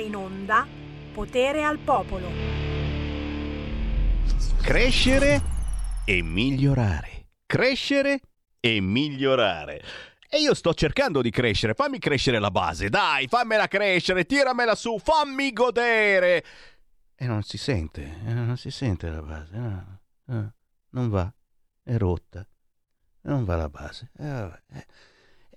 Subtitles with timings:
[0.00, 0.66] in onda
[1.12, 2.28] Potere al Popolo.
[4.62, 5.42] Crescere
[6.04, 7.28] e migliorare.
[7.46, 8.20] Crescere
[8.60, 9.82] e migliorare.
[10.28, 14.96] E io sto cercando di crescere, fammi crescere la base, dai, fammela crescere, tiramela su,
[14.98, 16.44] fammi godere.
[17.16, 20.54] E non si sente, eh, non si sente la base, no, no,
[20.90, 21.32] non va,
[21.82, 22.46] è rotta,
[23.22, 24.12] non va la base.
[24.18, 24.86] Eh, vabbè.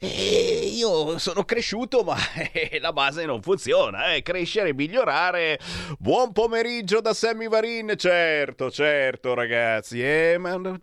[0.05, 2.17] E io sono cresciuto, ma
[2.81, 4.13] la base non funziona.
[4.13, 4.21] Eh.
[4.21, 5.57] Crescere, migliorare.
[5.98, 7.94] Buon pomeriggio da Sammy Varin.
[7.95, 10.02] Certo, certo, ragazzi.
[10.03, 10.38] Eh,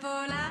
[0.04, 0.43] polar.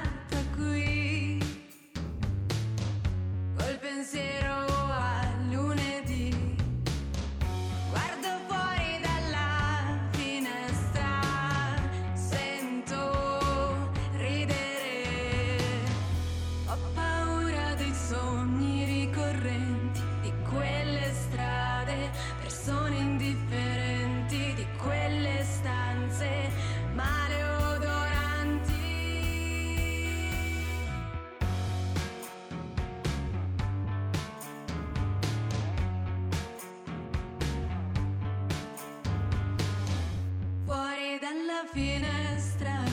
[41.72, 42.84] finestra.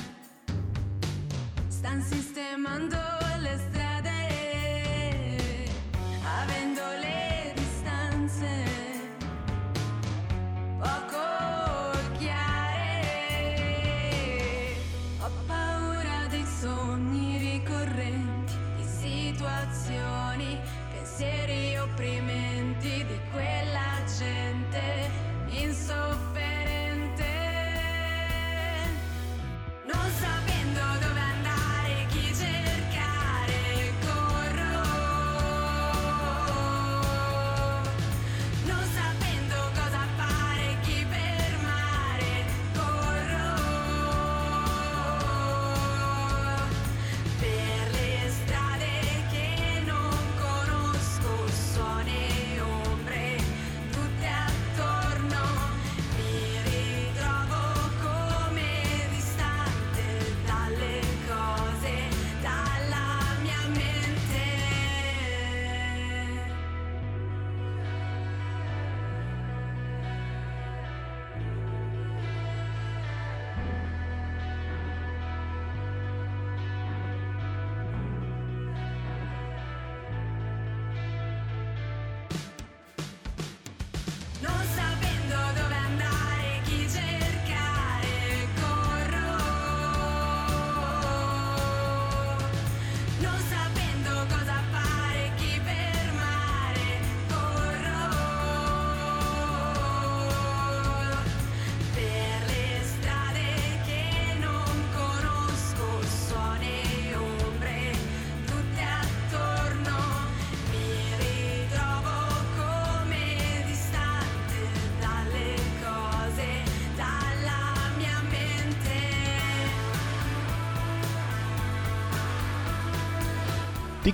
[1.69, 3.19] Stan sistemando.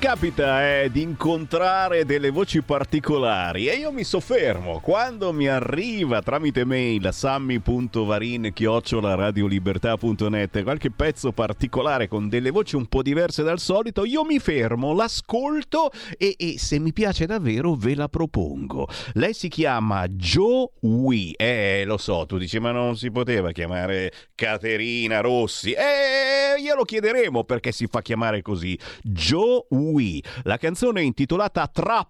[0.06, 6.64] Capita eh, di incontrare delle voci particolari e io mi soffermo quando mi arriva tramite
[6.64, 14.06] mail a sammy.varin radiolibertà.net qualche pezzo particolare con delle voci un po' diverse dal solito,
[14.06, 18.88] io mi fermo, l'ascolto e, e se mi piace davvero ve la propongo.
[19.14, 24.14] Lei si chiama Joe Wee, eh lo so, tu dici ma non si poteva chiamare
[24.36, 28.78] Caterina Rossi, eh glielo chiederemo perché si fa chiamare così.
[29.02, 29.66] Joe
[29.96, 30.22] Wee.
[30.44, 32.10] La canzone è intitolata Trap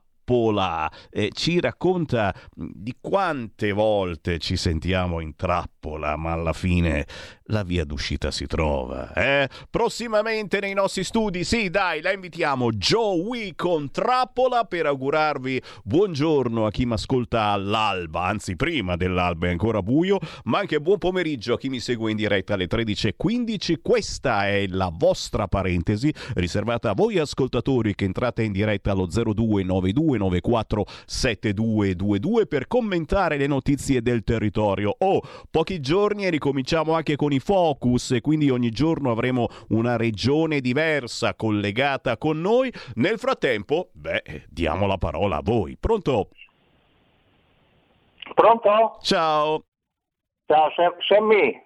[1.12, 7.06] eh, ci racconta di quante volte ci sentiamo in trappola, ma alla fine
[7.50, 9.14] la via d'uscita si trova.
[9.14, 9.48] Eh?
[9.70, 16.72] Prossimamente nei nostri studi, sì, dai, la invitiamo Joey con trappola per augurarvi buongiorno a
[16.72, 21.58] chi mi ascolta all'alba, anzi prima dell'alba è ancora buio, ma anche buon pomeriggio a
[21.58, 23.76] chi mi segue in diretta alle 13.15.
[23.82, 30.18] Questa è la vostra parentesi riservata a voi ascoltatori che entrate in diretta allo 0292
[30.18, 34.96] 0294 7222 per commentare le notizie del territorio.
[35.00, 39.96] Oh, pochi giorni e ricominciamo anche con i focus e quindi ogni giorno avremo una
[39.96, 42.72] regione diversa collegata con noi.
[42.96, 45.78] Nel frattempo, beh, diamo la parola a voi.
[45.80, 46.30] Pronto?
[48.34, 48.98] Pronto?
[49.02, 49.64] Ciao.
[50.48, 50.70] Ciao,
[51.08, 51.62] Sammy.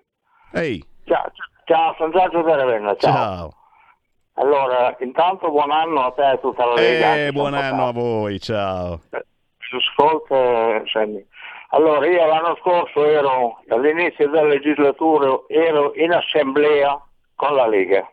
[0.54, 0.84] Ehi.
[1.06, 1.32] Ciao,
[1.66, 2.96] ciao, sono Giorgio da Ravenna.
[2.96, 3.14] Ciao.
[3.14, 3.54] Ciao.
[4.34, 7.18] Allora, intanto buon anno a te e a tutta la Lega.
[7.18, 9.02] Eh, buon anno a voi, ciao.
[9.72, 11.26] Ascolta, Sammy.
[11.72, 17.00] Allora, io l'anno scorso ero, all'inizio della legislatura, ero in assemblea
[17.36, 18.10] con la Lega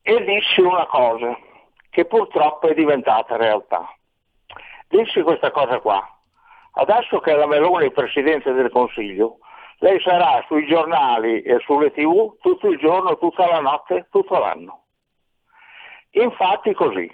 [0.00, 1.36] e dissi una cosa
[1.90, 3.92] che purtroppo è diventata realtà.
[4.88, 6.02] Dissi questa cosa qua.
[6.72, 9.38] Adesso che la Meloni è Presidente del Consiglio,
[9.78, 14.84] lei sarà sui giornali e sulle tv tutto il giorno, tutta la notte, tutto l'anno.
[16.12, 17.10] Infatti così,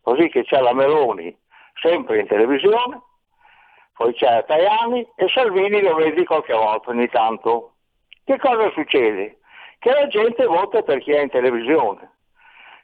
[0.00, 1.36] così che c'è la Meloni
[1.74, 3.02] sempre in televisione,
[3.94, 7.74] poi c'è Tajani e Salvini lo vedi qualche volta ogni tanto.
[8.24, 9.38] Che cosa succede?
[9.78, 12.10] Che la gente vota per chi è in televisione.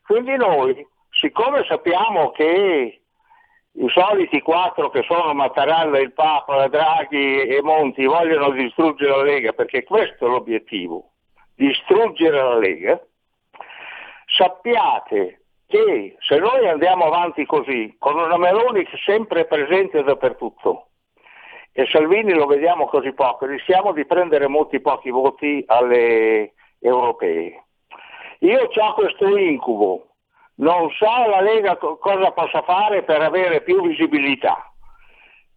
[0.04, 3.02] Quindi noi, siccome sappiamo che
[3.72, 9.52] i soliti quattro che sono Mattarella, il Papa, Draghi e Monti vogliono distruggere la Lega,
[9.52, 11.12] perché questo è l'obiettivo,
[11.54, 13.00] distruggere la Lega,
[14.26, 20.87] sappiate che se noi andiamo avanti così, con una Meloni sempre presente dappertutto,
[21.78, 27.66] e Salvini lo vediamo così poco, rischiamo di prendere molti pochi voti alle europee.
[28.40, 30.08] Io ho questo incubo,
[30.56, 34.72] non sa la Lega cosa possa fare per avere più visibilità.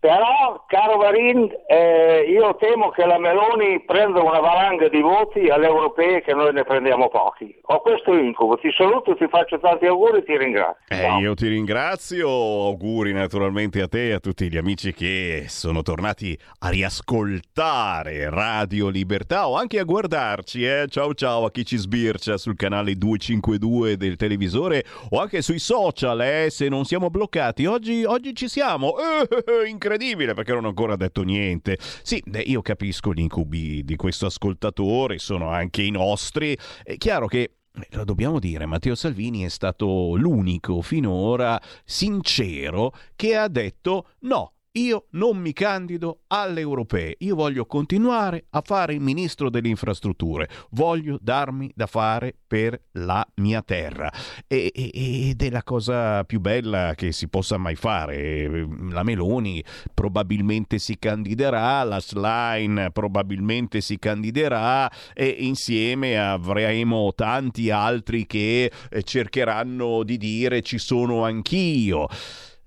[0.01, 5.67] Però, caro Varin, eh, io temo che la Meloni prenda una valanga di voti alle
[5.67, 7.55] europee che noi ne prendiamo pochi.
[7.65, 8.57] Ho questo incubo.
[8.57, 10.79] Ti saluto, ti faccio tanti auguri e ti ringrazio.
[10.87, 12.27] Eh, io ti ringrazio.
[12.27, 18.89] Auguri naturalmente a te e a tutti gli amici che sono tornati a riascoltare Radio
[18.89, 20.65] Libertà o anche a guardarci.
[20.65, 20.85] Eh?
[20.89, 26.19] Ciao ciao a chi ci sbircia sul canale 252 del televisore o anche sui social.
[26.21, 26.47] Eh?
[26.49, 28.95] Se non siamo bloccati, oggi, oggi ci siamo.
[28.97, 31.77] Eh, incredibile incredibile perché non ho ancora detto niente.
[32.03, 36.57] Sì, io capisco gli incubi di questo ascoltatore, sono anche i nostri.
[36.83, 37.39] È chiaro che
[37.73, 44.53] eh, lo dobbiamo dire, Matteo Salvini è stato l'unico finora sincero che ha detto no,
[44.73, 50.47] io non mi candido alle europee, io voglio continuare a fare il ministro delle infrastrutture,
[50.71, 54.09] voglio darmi da fare per la mia terra
[54.47, 58.67] e, e, ed è la cosa più bella che si possa mai fare.
[58.91, 59.61] La Meloni
[59.93, 69.03] probabilmente si candiderà, la Schlein probabilmente si candiderà e insieme avremo tanti altri che eh,
[69.03, 72.07] cercheranno di dire ci sono anch'io.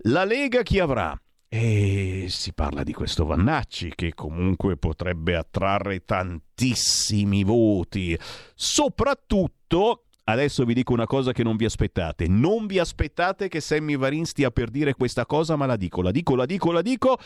[0.06, 1.18] La Lega chi avrà?
[1.56, 8.18] E si parla di questo Vannacci che comunque potrebbe attrarre tantissimi voti.
[8.56, 12.26] Soprattutto, adesso vi dico una cosa che non vi aspettate.
[12.26, 16.10] Non vi aspettate che Sammy Varin stia per dire questa cosa, ma la dico, la
[16.10, 17.18] dico, la dico, la dico.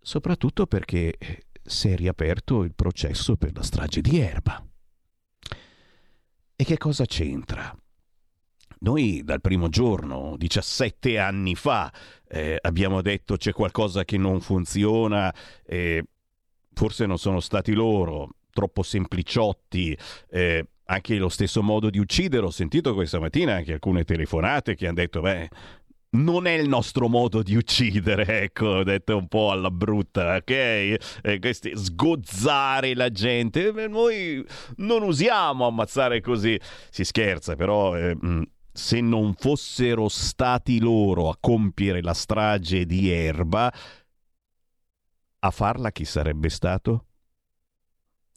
[0.00, 1.18] Soprattutto perché
[1.62, 4.66] si è riaperto il processo per la strage di Erba.
[6.56, 7.76] E che cosa c'entra?
[8.84, 11.90] Noi dal primo giorno, 17 anni fa,
[12.28, 16.04] eh, abbiamo detto c'è qualcosa che non funziona, eh,
[16.74, 19.96] forse non sono stati loro, troppo sempliciotti.
[20.28, 24.84] Eh, anche lo stesso modo di uccidere, ho sentito questa mattina anche alcune telefonate che
[24.84, 25.48] hanno detto, beh,
[26.10, 30.50] non è il nostro modo di uccidere, ecco, detto un po' alla brutta, ok?
[30.50, 34.44] Eh, questi, sgozzare la gente, noi
[34.76, 36.60] non usiamo ammazzare così,
[36.90, 38.42] si scherza, però eh, mm,
[38.76, 43.72] se non fossero stati loro a compiere la strage di Erba,
[45.38, 47.06] a farla chi sarebbe stato?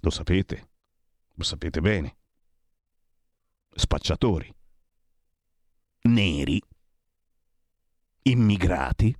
[0.01, 0.69] Lo sapete,
[1.33, 2.17] lo sapete bene.
[3.71, 4.53] Spacciatori,
[6.03, 6.61] neri,
[8.21, 9.17] immigrati.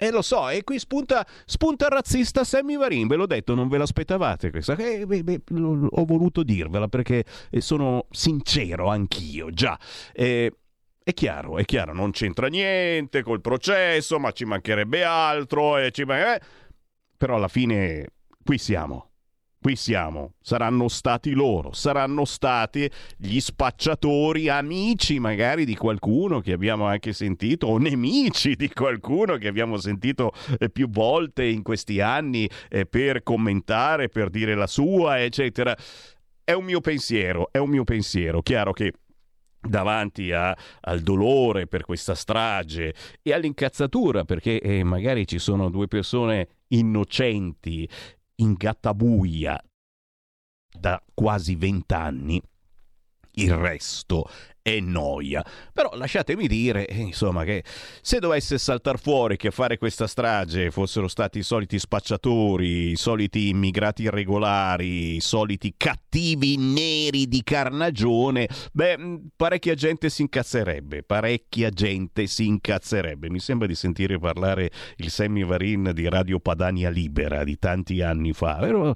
[0.00, 3.66] E lo so, e qui spunta, spunta il razzista Sammy Varin, ve l'ho detto, non
[3.66, 4.76] ve l'aspettavate questa.
[4.76, 9.76] Eh, beh, beh, ho voluto dirvela perché eh, sono sincero anch'io, già.
[10.12, 10.52] Eh,
[11.02, 15.78] è chiaro, è chiaro, non c'entra niente col processo, ma ci mancherebbe altro.
[15.78, 16.40] Eh, ci man- eh.
[17.16, 18.06] Però alla fine
[18.44, 19.07] qui siamo.
[19.60, 26.86] Qui siamo, saranno stati loro, saranno stati gli spacciatori, amici magari di qualcuno che abbiamo
[26.86, 32.48] anche sentito, o nemici di qualcuno che abbiamo sentito eh, più volte in questi anni
[32.68, 35.76] eh, per commentare, per dire la sua, eccetera.
[36.44, 38.42] È un mio pensiero, è un mio pensiero.
[38.42, 38.92] Chiaro che
[39.60, 45.88] davanti a, al dolore per questa strage e all'incazzatura perché eh, magari ci sono due
[45.88, 47.88] persone innocenti
[48.40, 49.62] in gattabuia
[50.70, 52.40] da quasi vent'anni,
[53.32, 54.28] il resto
[54.68, 55.44] è noia.
[55.72, 57.64] Però lasciatemi dire, eh, insomma, che
[58.02, 62.96] se dovesse saltare fuori che a fare questa strage fossero stati i soliti spacciatori, i
[62.96, 71.70] soliti immigrati irregolari, i soliti cattivi neri di carnagione, beh, parecchia gente si incazzerebbe, parecchia
[71.70, 73.30] gente si incazzerebbe.
[73.30, 78.32] Mi sembra di sentire parlare il Sammy Varin di Radio Padania Libera di tanti anni
[78.32, 78.56] fa.
[78.56, 78.92] Però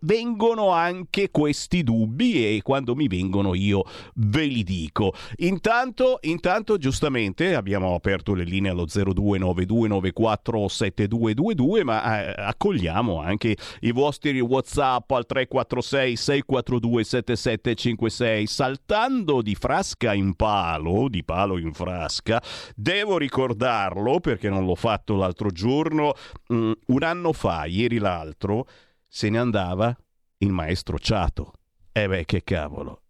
[0.00, 5.12] vengono anche questi dubbi e quando mi vengono io ve li dico amico.
[5.38, 14.38] Intanto, intanto, giustamente, abbiamo aperto le linee allo 0292947222, ma eh, accogliamo anche i vostri
[14.40, 18.46] WhatsApp al 346 642 7756.
[18.46, 22.40] Saltando di frasca in palo, di palo in frasca,
[22.76, 26.12] devo ricordarlo perché non l'ho fatto l'altro giorno,
[26.52, 28.66] mm, un anno fa, ieri l'altro,
[29.08, 29.96] se ne andava
[30.38, 31.54] il maestro Ciato.
[31.94, 33.01] E eh beh, che cavolo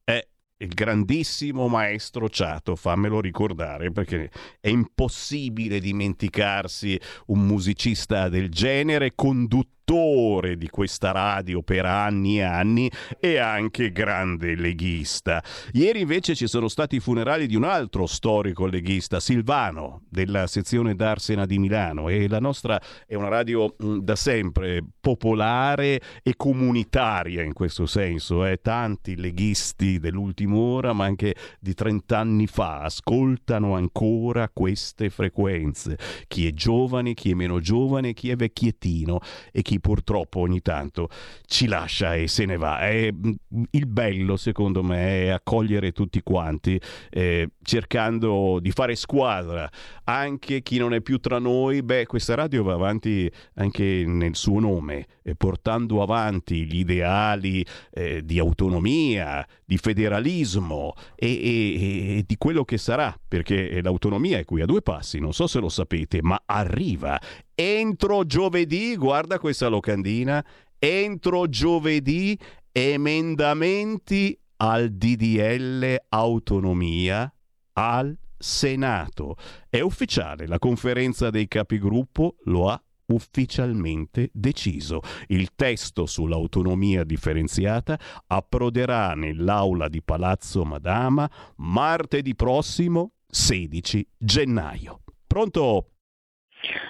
[0.62, 9.81] il grandissimo maestro Ciato, fammelo ricordare perché è impossibile dimenticarsi un musicista del genere, conduttore
[9.84, 15.42] direttore di questa radio per anni e anni e anche grande leghista.
[15.72, 20.94] Ieri invece ci sono stati i funerali di un altro storico leghista, Silvano, della sezione
[20.94, 27.42] d'Arsena di Milano e la nostra è una radio mh, da sempre popolare e comunitaria
[27.42, 28.44] in questo senso.
[28.46, 28.60] Eh.
[28.62, 35.98] Tanti leghisti dell'ultima ora, ma anche di 30 anni fa, ascoltano ancora queste frequenze.
[36.28, 39.18] Chi è giovane, chi è meno giovane, chi è vecchiettino
[39.50, 41.08] e chi purtroppo ogni tanto
[41.46, 42.80] ci lascia e se ne va.
[42.80, 49.68] È, mm, il bello, secondo me, è accogliere tutti quanti, eh, cercando di fare squadra.
[50.04, 54.60] Anche chi non è più tra noi, beh, questa radio va avanti anche nel suo
[54.60, 62.36] nome, eh, portando avanti gli ideali eh, di autonomia, di federalismo e, e, e di
[62.36, 66.20] quello che sarà, perché l'autonomia è qui a due passi, non so se lo sapete,
[66.22, 67.18] ma arriva
[67.54, 70.44] entro giovedì, guarda questa locandina,
[70.78, 72.38] entro giovedì
[72.72, 77.32] emendamenti al DDL autonomia
[77.74, 79.36] al Senato.
[79.68, 85.00] È ufficiale, la conferenza dei capigruppo lo ha ufficialmente deciso.
[85.28, 95.02] Il testo sull'autonomia differenziata approderà nell'aula di Palazzo Madama martedì prossimo 16 gennaio.
[95.26, 95.91] Pronto?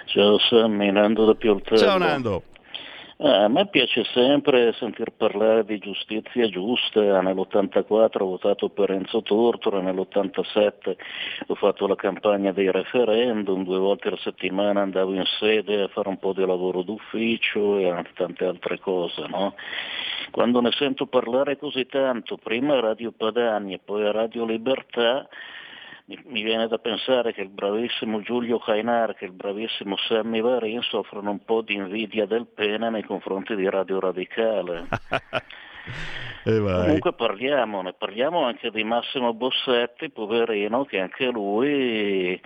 [0.05, 1.77] Ciao Sammy, Nando da Pioltello.
[1.77, 2.43] Ciao Nando.
[3.17, 9.21] Eh, a me piace sempre sentir parlare di giustizia giusta, nell'84 ho votato per Enzo
[9.21, 10.95] Tortora, nell'87
[11.47, 16.09] ho fatto la campagna dei referendum, due volte alla settimana andavo in sede a fare
[16.09, 19.25] un po' di lavoro d'ufficio e tante altre cose.
[19.27, 19.55] No?
[20.31, 25.27] Quando ne sento parlare così tanto, prima a Radio Padani e poi a Radio Libertà,
[26.05, 31.31] mi viene da pensare che il bravissimo Giulio Cainar e il bravissimo Sammy Varin soffrono
[31.31, 34.87] un po' di invidia del pene nei confronti di Radio Radicale.
[36.43, 42.39] Comunque parliamone, parliamo anche di Massimo Bossetti, poverino, che anche lui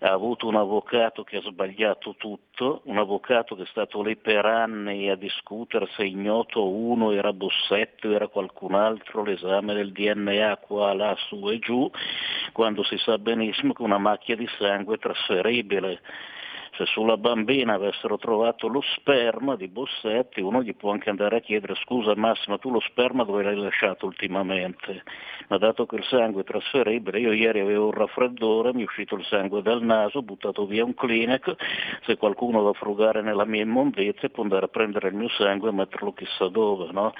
[0.00, 4.44] ha avuto un avvocato che ha sbagliato tutto, un avvocato che è stato lì per
[4.44, 10.58] anni a discutere se ignoto uno era Bossetti o era qualcun altro, l'esame del DNA
[10.58, 11.90] qua, là, su e giù,
[12.52, 16.00] quando si sa benissimo che una macchia di sangue è trasferibile
[16.80, 21.40] se sulla bambina avessero trovato lo sperma di Bossetti, uno gli può anche andare a
[21.40, 25.02] chiedere scusa Massimo, tu lo sperma dove l'hai lasciato ultimamente?
[25.48, 29.14] Ma dato che il sangue è trasferibile, io ieri avevo un raffreddore, mi è uscito
[29.16, 31.54] il sangue dal naso, ho buttato via un Kleenex,
[32.06, 35.68] se qualcuno va a frugare nella mia immondizia può andare a prendere il mio sangue
[35.68, 36.92] e metterlo chissà dove.
[36.92, 37.12] No?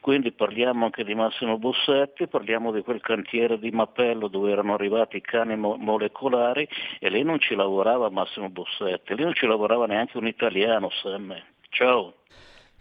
[0.00, 5.18] Quindi parliamo anche di Massimo Bossetti, parliamo di quel cantiere di Mappello dove erano arrivati
[5.18, 6.66] i cani mo- molecolari
[6.98, 11.34] e lì non ci lavorava Massimo Bossetti, lì non ci lavorava neanche un italiano, Sam.
[11.68, 12.14] Ciao.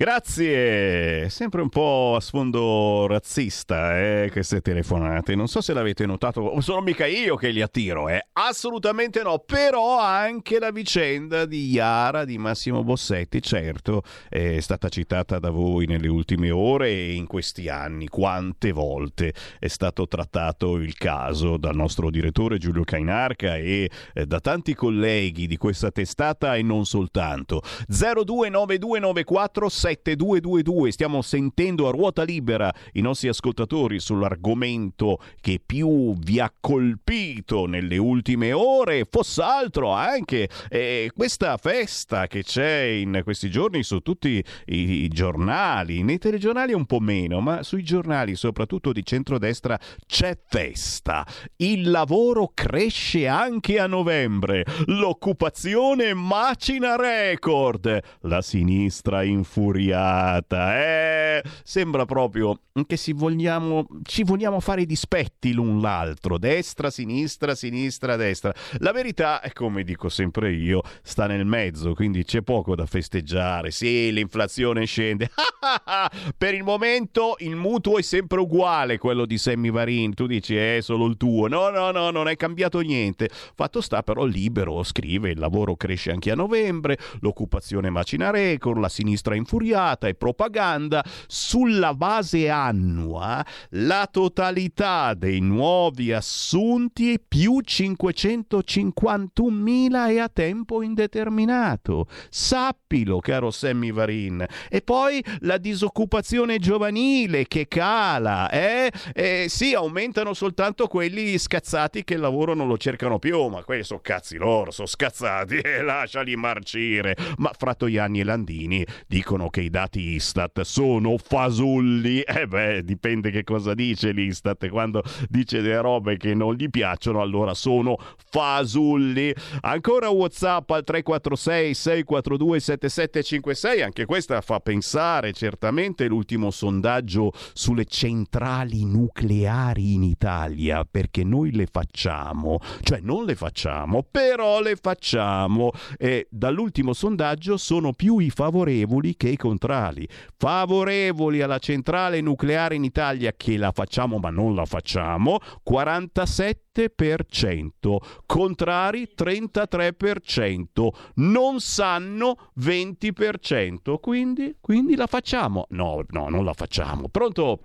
[0.04, 6.60] Grazie, sempre un po' a sfondo razzista eh, queste telefonate, non so se l'avete notato,
[6.60, 8.28] sono mica io che li attiro, eh.
[8.34, 15.40] assolutamente no, però anche la vicenda di Iara di Massimo Bossetti, certo, è stata citata
[15.40, 20.98] da voi nelle ultime ore e in questi anni, quante volte è stato trattato il
[20.98, 26.62] caso dal nostro direttore Giulio Cainarca e eh, da tanti colleghi di questa testata e
[26.62, 27.62] non soltanto.
[27.88, 29.70] 029294
[30.02, 30.92] 7222.
[30.92, 37.98] Stiamo sentendo a ruota libera i nostri ascoltatori sull'argomento che più vi ha colpito nelle
[37.98, 44.44] ultime ore, fosse altro anche eh, questa festa che c'è in questi giorni su tutti
[44.66, 51.26] i giornali, nei telegiornali un po' meno, ma sui giornali soprattutto di centrodestra c'è festa.
[51.58, 60.78] Il lavoro cresce anche a novembre, l'occupazione macina record, la sinistra infuriata infuriata.
[60.78, 67.56] Eh, sembra proprio che si vogliamo, ci vogliamo fare i dispetti l'un l'altro, destra, sinistra,
[67.56, 68.54] sinistra, destra.
[68.80, 73.72] La verità, come dico sempre io, sta nel mezzo, quindi c'è poco da festeggiare.
[73.72, 75.30] Sì, l'inflazione scende.
[76.38, 80.14] per il momento il mutuo è sempre uguale, quello di Sammy Varin.
[80.14, 81.48] Tu dici, è solo il tuo.
[81.48, 83.30] No, no, no, non è cambiato niente.
[83.56, 88.90] Fatto sta però libero, scrive, il lavoro cresce anche a novembre, l'occupazione macina record, la
[88.90, 89.63] sinistra infuriata
[90.08, 100.82] e propaganda sulla base annua la totalità dei nuovi assunti più 551.000 è a tempo
[100.82, 102.08] indeterminato.
[102.30, 104.46] Sappilo, caro Sammy Varin.
[104.70, 108.92] E poi la disoccupazione giovanile che cala, eh?
[109.14, 113.84] eh sì, aumentano soltanto quelli scazzati che il lavoro non lo cercano più, ma quelli
[113.84, 117.16] sono cazzi loro, sono scazzati e eh, lasciali marcire.
[117.38, 122.22] Ma Frattoianni e Landini dicono che i dati Istat sono fasulli.
[122.22, 124.68] Eh beh, dipende che cosa dice l'Istat.
[124.70, 127.96] Quando dice delle robe che non gli piacciono, allora sono
[128.32, 129.32] fasulli.
[129.62, 133.82] Ancora WhatsApp al 346 642 7756.
[133.84, 141.68] Anche questa fa pensare certamente l'ultimo sondaggio sulle centrali nucleari in Italia, perché noi le
[141.72, 145.70] facciamo, cioè non le facciamo, però le facciamo.
[146.00, 150.08] E dall'ultimo sondaggio sono più i favorevoli che i contrari.
[150.38, 159.10] Favorevoli alla centrale nucleare in Italia che la facciamo ma non la facciamo, 47%, contrari
[159.18, 165.66] 33%, non sanno 20%, quindi, quindi la facciamo.
[165.72, 167.10] No, no, non la facciamo.
[167.10, 167.60] Pronto?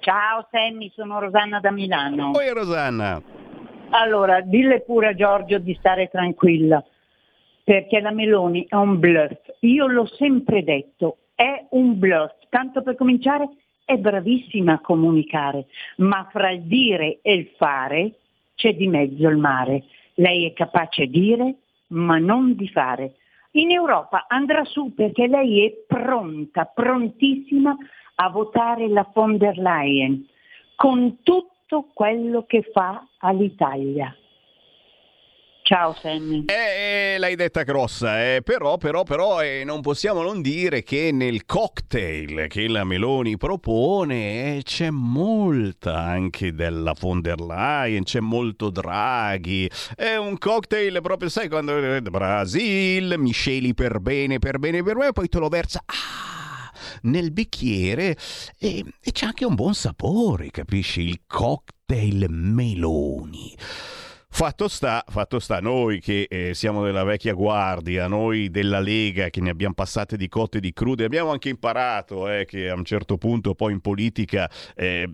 [0.00, 2.32] Ciao Sammy, sono Rosanna da Milano.
[2.32, 3.22] Poi Rosanna.
[3.90, 6.84] Allora, dille pure a Giorgio di stare tranquilla,
[7.68, 9.50] perché la Meloni è un bluff.
[9.60, 12.32] Io l'ho sempre detto, è un bluff.
[12.48, 13.46] Tanto per cominciare
[13.84, 18.12] è bravissima a comunicare, ma fra il dire e il fare
[18.54, 19.84] c'è di mezzo il mare.
[20.14, 21.56] Lei è capace di dire,
[21.88, 23.16] ma non di fare.
[23.50, 27.76] In Europa andrà su perché lei è pronta, prontissima
[28.14, 30.26] a votare la von der Leyen
[30.74, 34.16] con tutto quello che fa all'Italia.
[35.68, 36.44] Ciao Sammy.
[36.46, 38.40] Eh, eh, l'hai detta grossa, eh.
[38.42, 44.56] però, però, però eh, non possiamo non dire che nel cocktail che la Meloni propone
[44.56, 49.70] eh, c'è molta anche della von der Leyen, c'è molto Draghi.
[49.94, 55.28] È un cocktail proprio, sai, quando Brasil, misceli per bene, per bene, per bene, poi
[55.28, 55.82] te lo versa.
[55.84, 58.16] Ah, nel bicchiere
[58.58, 61.02] e, e c'è anche un buon sapore, capisci?
[61.02, 63.54] Il cocktail Meloni.
[64.30, 69.40] Fatto sta, fatto sta, noi che eh, siamo della vecchia guardia, noi della Lega che
[69.40, 72.84] ne abbiamo passate di cotte e di crude, abbiamo anche imparato eh, che a un
[72.84, 75.10] certo punto poi in politica eh,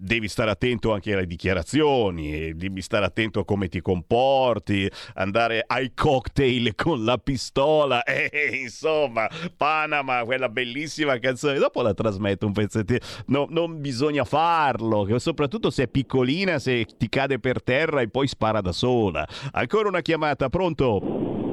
[0.00, 5.92] devi stare attento anche alle dichiarazioni, devi stare attento a come ti comporti, andare ai
[5.92, 12.98] cocktail con la pistola, eh, insomma, Panama, quella bellissima canzone, dopo la trasmetto un pezzettino,
[13.26, 18.28] no, non bisogna farlo, soprattutto se è piccolina, se ti cade per terra e poi
[18.28, 19.26] spara da sola.
[19.50, 21.47] Ancora una chiamata, pronto?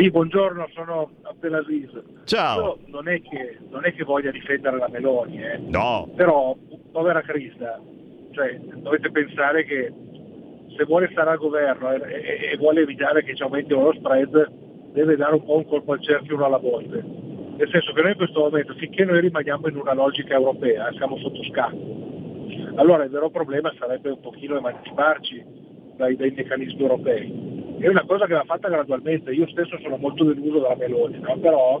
[0.00, 1.90] Sì, buongiorno, sono Abdelaziz.
[2.24, 2.78] Ciao.
[2.86, 5.58] Non è, che, non è che voglia difendere la Meloni, eh.
[5.58, 6.08] No.
[6.16, 6.56] però,
[6.90, 7.78] povera Crista,
[8.30, 9.92] cioè, dovete pensare che
[10.74, 14.50] se vuole stare al governo e, e, e vuole evitare che ci aumentino lo spread,
[14.94, 16.96] deve dare un po' un colpo al cerchio uno alla volta.
[16.96, 21.18] Nel senso che noi in questo momento, finché noi rimaniamo in una logica europea, siamo
[21.18, 22.08] sotto scacco.
[22.76, 25.44] Allora il vero problema sarebbe un pochino emanciparci
[26.00, 30.24] dai, dai meccanismi europei è una cosa che va fatta gradualmente, io stesso sono molto
[30.24, 31.38] deluso dalla Meloni, no?
[31.38, 31.80] però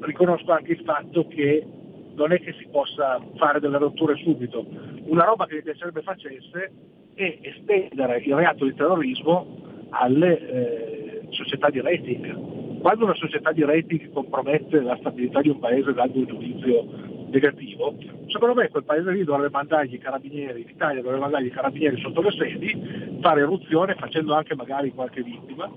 [0.00, 1.66] riconosco anche il fatto che
[2.14, 4.66] non è che si possa fare delle rotture subito.
[5.04, 6.72] Una roba che mi piacerebbe facesse
[7.14, 12.80] è estendere il reato di terrorismo alle eh, società di rating.
[12.80, 16.86] Quando una società di rating compromette la stabilità di un paese dando un giudizio
[17.30, 17.94] negativo,
[18.26, 22.20] secondo me quel paese lì dovrebbe mandargli i carabinieri, l'Italia dovrebbe mandargli i carabinieri sotto
[22.20, 25.70] le sedi, fare eruzione facendo anche magari qualche vittima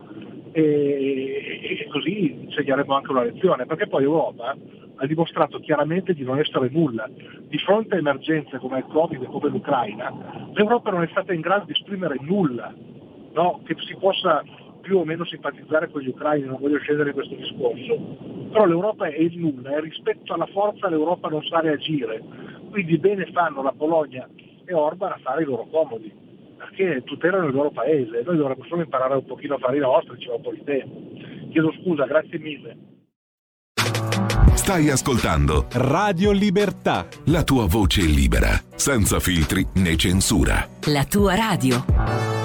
[0.51, 4.55] e, e così insegneremo anche una lezione, perché poi Europa
[4.95, 7.09] ha dimostrato chiaramente di non essere nulla.
[7.47, 11.41] Di fronte a emergenze come il Covid e come l'Ucraina, l'Europa non è stata in
[11.41, 12.73] grado di esprimere nulla
[13.33, 13.61] no?
[13.65, 14.43] che si possa
[14.83, 17.95] più o meno simpatizzare con gli ucraini, non voglio scendere in questo discorso,
[18.51, 22.21] però l'Europa è il nulla e rispetto alla forza l'Europa non sa reagire,
[22.69, 24.27] quindi bene fanno la Polonia
[24.65, 26.11] e Orban a fare i loro comodi,
[26.57, 30.19] perché tutelano il loro paese, noi dovremmo solo imparare un pochino a fare i nostri,
[30.19, 31.01] ci va un po' di tempo.
[31.49, 32.77] Chiedo scusa, grazie mille.
[34.53, 37.07] Stai ascoltando Radio Libertà.
[37.25, 40.67] La tua voce libera, senza filtri né censura.
[40.87, 42.42] La tua radio.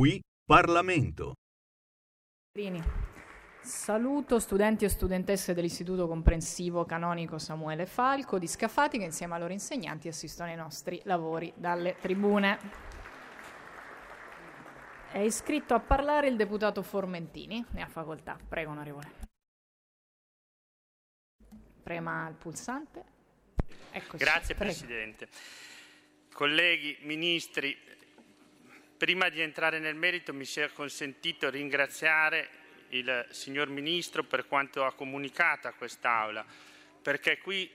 [0.00, 1.34] Qui Parlamento.
[3.60, 9.52] Saluto studenti e studentesse dell'Istituto Comprensivo Canonico Samuele Falco di Scafati che insieme ai loro
[9.52, 12.58] insegnanti assistono ai nostri lavori dalle tribune.
[15.12, 18.38] È iscritto a parlare il deputato Formentini, ne ha facoltà.
[18.48, 19.12] Prego, onorevole.
[21.82, 23.04] Prema il pulsante.
[23.90, 24.72] Eccoci, Grazie prego.
[24.72, 25.28] Presidente.
[26.32, 27.76] Colleghi, ministri,
[29.00, 32.50] Prima di entrare nel merito mi sia consentito ringraziare
[32.90, 36.44] il signor Ministro per quanto ha comunicato a quest'Aula,
[37.00, 37.70] perché qui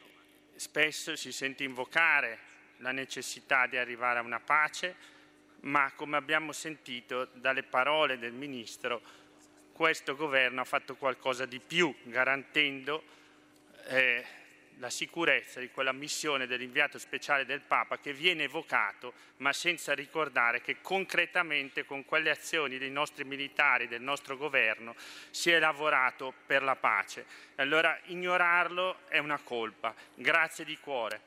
[0.53, 2.37] spesso si sente invocare
[2.77, 4.95] la necessità di arrivare a una pace,
[5.61, 9.01] ma come abbiamo sentito dalle parole del Ministro,
[9.73, 13.03] questo Governo ha fatto qualcosa di più, garantendo
[13.87, 14.23] eh,
[14.79, 20.61] la sicurezza di quella missione dell'inviato speciale del Papa che viene evocato, ma senza ricordare
[20.61, 24.95] che concretamente con quelle azioni dei nostri militari, del nostro governo,
[25.29, 27.25] si è lavorato per la pace.
[27.55, 29.93] Allora ignorarlo è una colpa.
[30.13, 31.21] Grazie di cuore.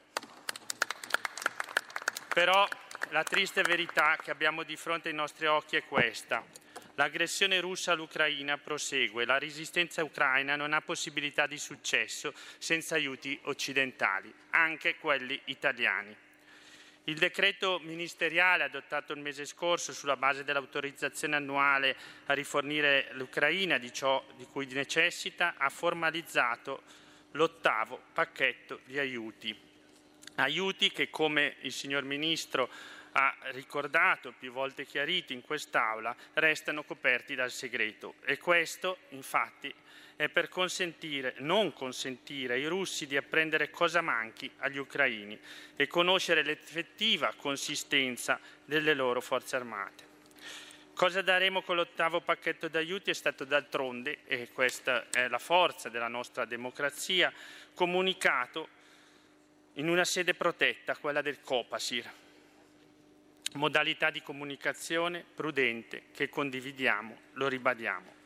[2.32, 2.68] Però
[3.10, 6.44] la triste verità che abbiamo di fronte ai nostri occhi è questa.
[6.98, 14.34] L'aggressione russa all'Ucraina prosegue, la resistenza ucraina non ha possibilità di successo senza aiuti occidentali,
[14.50, 16.14] anche quelli italiani.
[17.04, 23.92] Il decreto ministeriale adottato il mese scorso sulla base dell'autorizzazione annuale a rifornire l'Ucraina di
[23.92, 26.82] ciò di cui necessita ha formalizzato
[27.30, 29.56] l'ottavo pacchetto di aiuti.
[30.34, 32.68] Aiuti che, come il signor Ministro
[33.20, 38.14] ha ricordato, più volte chiariti in quest'Aula, restano coperti dal segreto.
[38.24, 39.74] E questo, infatti,
[40.14, 45.36] è per consentire, non consentire ai russi di apprendere cosa manchi agli ucraini
[45.74, 50.06] e conoscere l'effettiva consistenza delle loro forze armate.
[50.94, 56.08] Cosa daremo con l'ottavo pacchetto d'aiuti è stato d'altronde, e questa è la forza della
[56.08, 57.32] nostra democrazia,
[57.74, 58.68] comunicato
[59.74, 62.10] in una sede protetta, quella del Copasir,
[63.54, 68.16] modalità di comunicazione prudente che condividiamo, lo ribadiamo.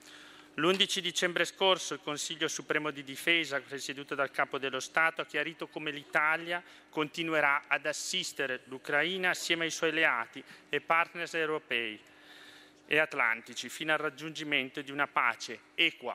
[0.56, 5.66] L'11 dicembre scorso il Consiglio Supremo di Difesa, presieduto dal Capo dello Stato, ha chiarito
[5.68, 11.98] come l'Italia continuerà ad assistere l'Ucraina assieme ai suoi alleati e partners europei
[12.87, 16.14] e atlantici fino al raggiungimento di una pace equa,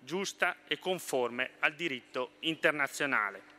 [0.00, 3.54] giusta e conforme al diritto internazionale.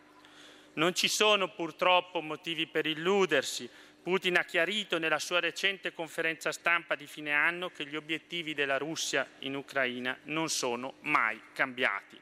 [0.73, 3.69] Non ci sono purtroppo motivi per illudersi
[4.07, 8.77] Putin ha chiarito nella sua recente conferenza stampa di fine anno che gli obiettivi della
[8.77, 12.17] Russia in Ucraina non sono mai cambiati.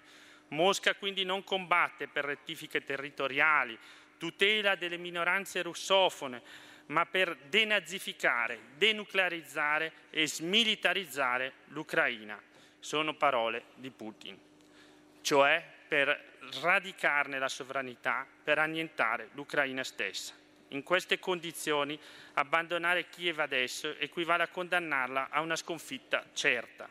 [0.47, 3.77] Mosca quindi non combatte per rettifiche territoriali,
[4.17, 6.41] tutela delle minoranze russofone,
[6.87, 12.41] ma per denazificare, denuclearizzare e smilitarizzare l'Ucraina.
[12.79, 14.35] Sono parole di Putin,
[15.21, 20.44] cioè per radicarne la sovranità, per annientare l'Ucraina stessa.
[20.69, 21.99] In queste condizioni
[22.33, 26.89] abbandonare Kiev adesso equivale a condannarla a una sconfitta certa.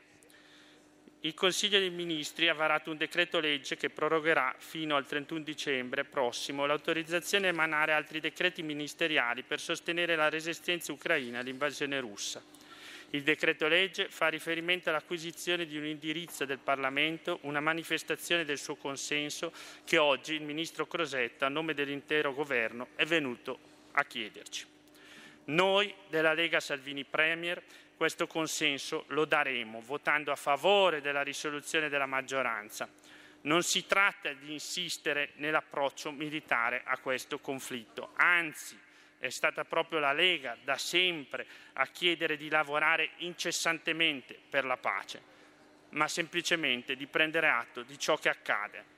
[1.24, 6.04] Il Consiglio dei Ministri ha varato un decreto legge che prorogherà fino al 31 dicembre
[6.04, 12.42] prossimo l'autorizzazione a emanare altri decreti ministeriali per sostenere la resistenza ucraina all'invasione russa.
[13.14, 18.74] Il decreto legge fa riferimento all'acquisizione di un indirizzo del Parlamento, una manifestazione del suo
[18.74, 19.52] consenso
[19.84, 23.56] che oggi il Ministro Crosetta, a nome dell'intero Governo, è venuto
[23.92, 24.66] a chiederci.
[25.44, 27.62] Noi della Lega Salvini Premier
[27.96, 32.88] questo consenso lo daremo votando a favore della risoluzione della maggioranza.
[33.42, 38.76] Non si tratta di insistere nell'approccio militare a questo conflitto, anzi
[39.26, 45.22] è stata proprio la Lega da sempre a chiedere di lavorare incessantemente per la pace,
[45.90, 48.92] ma semplicemente di prendere atto di ciò che accade.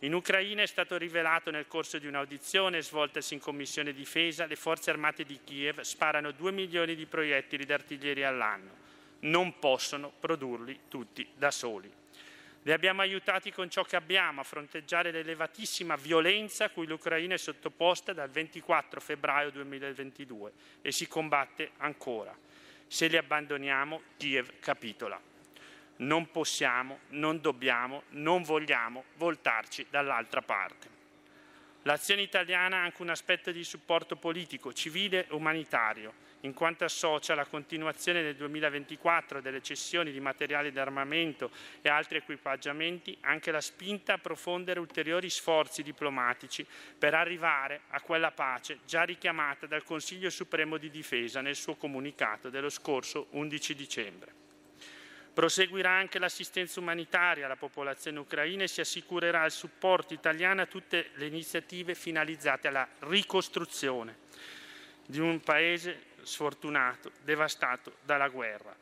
[0.00, 4.90] In Ucraina è stato rivelato nel corso di un'audizione svoltasi in Commissione Difesa le forze
[4.90, 8.82] armate di Kiev sparano 2 milioni di proiettili d'artiglieria all'anno.
[9.20, 11.92] Non possono produrli tutti da soli.
[12.66, 17.38] Li abbiamo aiutati con ciò che abbiamo a fronteggiare l'elevatissima violenza a cui l'Ucraina è
[17.38, 22.34] sottoposta dal 24 febbraio 2022 e si combatte ancora.
[22.86, 25.20] Se li abbandoniamo, Kiev capitola.
[25.96, 30.88] Non possiamo, non dobbiamo, non vogliamo voltarci dall'altra parte.
[31.82, 37.34] L'azione italiana ha anche un aspetto di supporto politico, civile e umanitario in quanto associa
[37.34, 44.14] la continuazione nel 2024 delle cessioni di materiali d'armamento e altri equipaggiamenti anche la spinta
[44.14, 46.66] a profondere ulteriori sforzi diplomatici
[46.98, 52.50] per arrivare a quella pace già richiamata dal Consiglio Supremo di Difesa nel suo comunicato
[52.50, 54.32] dello scorso 11 dicembre.
[55.32, 61.10] Proseguirà anche l'assistenza umanitaria alla popolazione ucraina e si assicurerà il supporto italiano a tutte
[61.14, 64.62] le iniziative finalizzate alla ricostruzione
[65.06, 68.74] di un paese sfortunato, devastato dalla guerra,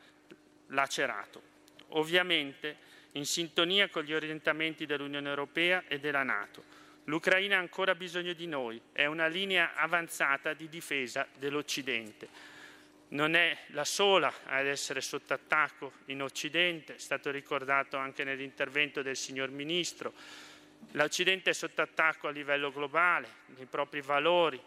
[0.67, 1.41] lacerato.
[1.89, 6.81] Ovviamente in sintonia con gli orientamenti dell'Unione Europea e della Nato.
[7.05, 12.51] L'Ucraina ha ancora bisogno di noi, è una linea avanzata di difesa dell'Occidente.
[13.09, 19.01] Non è la sola ad essere sotto attacco in Occidente, è stato ricordato anche nell'intervento
[19.01, 20.13] del signor Ministro.
[20.91, 24.59] L'Occidente è sotto attacco a livello globale, nei propri valori,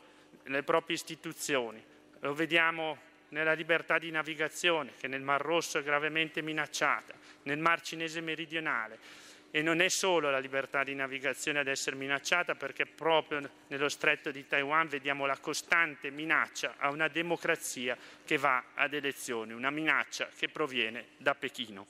[0.47, 1.83] nelle proprie istituzioni.
[2.21, 7.81] Lo vediamo nella libertà di navigazione, che nel Mar Rosso è gravemente minacciata, nel Mar
[7.81, 8.99] Cinese meridionale.
[9.51, 14.31] E non è solo la libertà di navigazione ad essere minacciata, perché proprio nello stretto
[14.31, 20.29] di Taiwan vediamo la costante minaccia a una democrazia che va ad elezioni, una minaccia
[20.37, 21.87] che proviene da Pechino.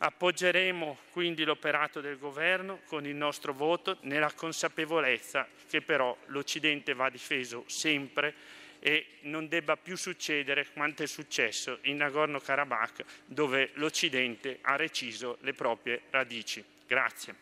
[0.00, 7.10] Appoggeremo quindi l'operato del governo con il nostro voto nella consapevolezza che però l'Occidente va
[7.10, 8.34] difeso sempre
[8.78, 15.52] e non debba più succedere quanto è successo in Nagorno-Karabakh dove l'Occidente ha reciso le
[15.52, 16.64] proprie radici.
[16.86, 17.34] Grazie.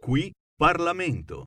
[0.00, 1.46] Qui Parlamento.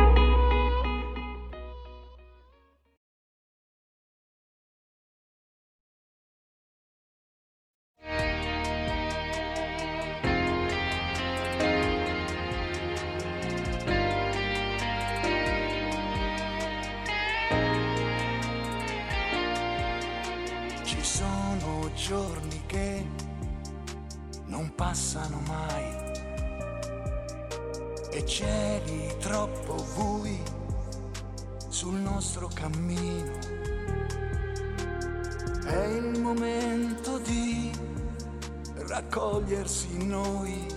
[40.11, 40.67] Noi,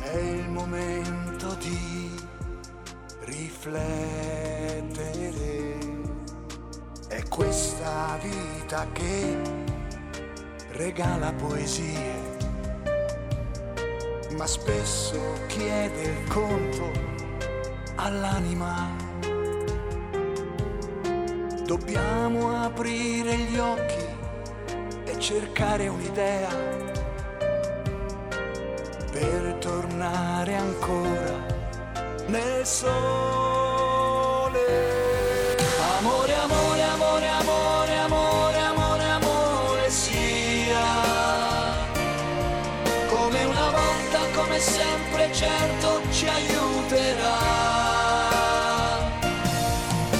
[0.00, 2.10] è il momento di
[3.20, 4.56] riflettere.
[7.08, 9.36] È questa vita che
[10.70, 12.36] regala poesie,
[14.36, 16.90] ma spesso chiede il conto
[17.96, 18.96] all'anima.
[21.66, 24.06] Dobbiamo aprire gli occhi
[25.04, 26.97] e cercare un'idea
[29.18, 31.44] per tornare ancora
[32.26, 32.86] nel sole.
[35.98, 40.86] Amore, amore, amore, amore, amore, amore, amore sia
[43.08, 47.36] come una volta, come sempre certo ci aiuterà.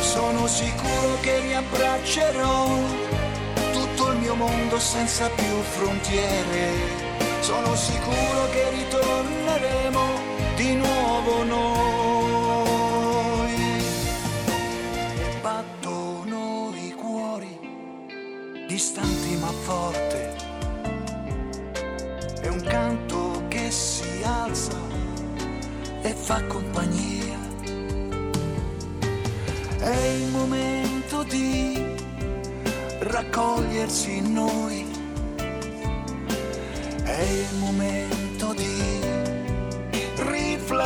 [0.00, 2.66] Sono sicuro che riabbraccerò
[3.72, 7.07] tutto il mio mondo senza più frontiere.
[7.48, 10.04] Sono sicuro che ritorneremo
[10.54, 11.94] di nuovo noi.
[15.16, 17.58] E battono i cuori,
[18.66, 20.36] distanti ma forte.
[22.42, 24.76] È un canto che si alza
[26.02, 27.38] e fa compagnia.
[29.78, 31.96] È il momento di
[32.98, 34.87] raccogliersi in noi.
[37.20, 39.00] Il momento di
[40.14, 40.76] riflettere.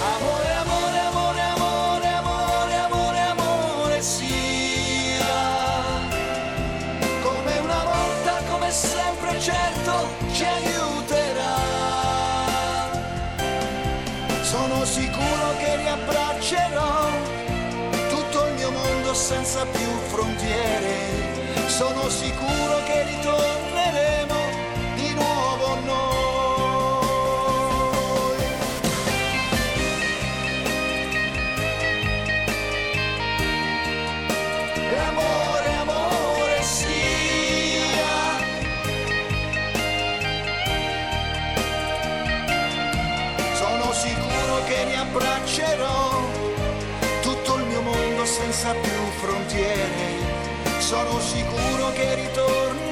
[0.00, 5.26] Amore, amore, amore, amore, amore, amore, sia.
[7.22, 11.54] Come una volta, come sempre, certo ci aiuterà.
[14.40, 17.10] Sono sicuro che riabbraccerò
[18.08, 20.05] tutto il mio mondo senza più.
[21.76, 24.34] Sono sicuro che ritorneremo
[24.94, 26.04] di nuovo noi.
[34.72, 38.14] E amore, sia.
[43.52, 46.22] Sono sicuro che riabbraccerò
[47.20, 50.24] tutto il mio mondo senza più frontiere.
[50.78, 51.55] Sono sicuro
[51.96, 52.85] che ritorneremo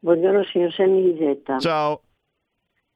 [0.00, 1.58] Buongiorno signor Sammy Lisetta.
[1.58, 2.02] Ciao.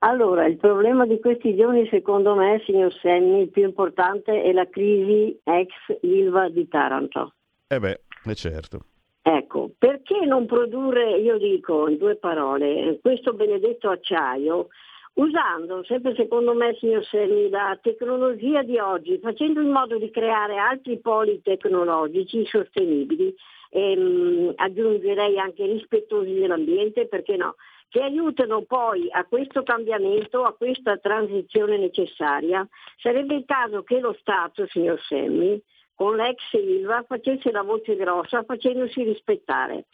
[0.04, 4.68] Allora, il problema di questi giorni secondo me, signor Sammy, il più importante è la
[4.68, 7.34] crisi ex Ilva di Taranto.
[7.68, 8.80] Eh beh, è certo.
[9.22, 14.68] Ecco, perché non produrre, io dico in due parole, questo benedetto acciaio
[15.14, 20.56] usando, sempre secondo me, signor Serni, la tecnologia di oggi, facendo in modo di creare
[20.56, 23.32] altri poli tecnologici sostenibili,
[23.70, 27.54] ehm, aggiungerei anche rispettosi dell'ambiente, perché no,
[27.92, 32.66] che aiutano poi a questo cambiamento, a questa transizione necessaria.
[32.96, 35.62] Sarebbe il caso che lo Stato, signor Semmi,
[35.94, 39.84] con l'ex Silva facesse la voce grossa facendosi rispettare.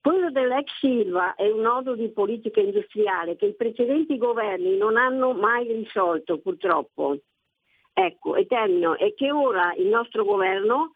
[0.00, 5.32] Quello dell'ex Silva è un nodo di politica industriale che i precedenti governi non hanno
[5.32, 7.18] mai risolto purtroppo.
[7.92, 10.94] Ecco, e termino, e che ora il nostro governo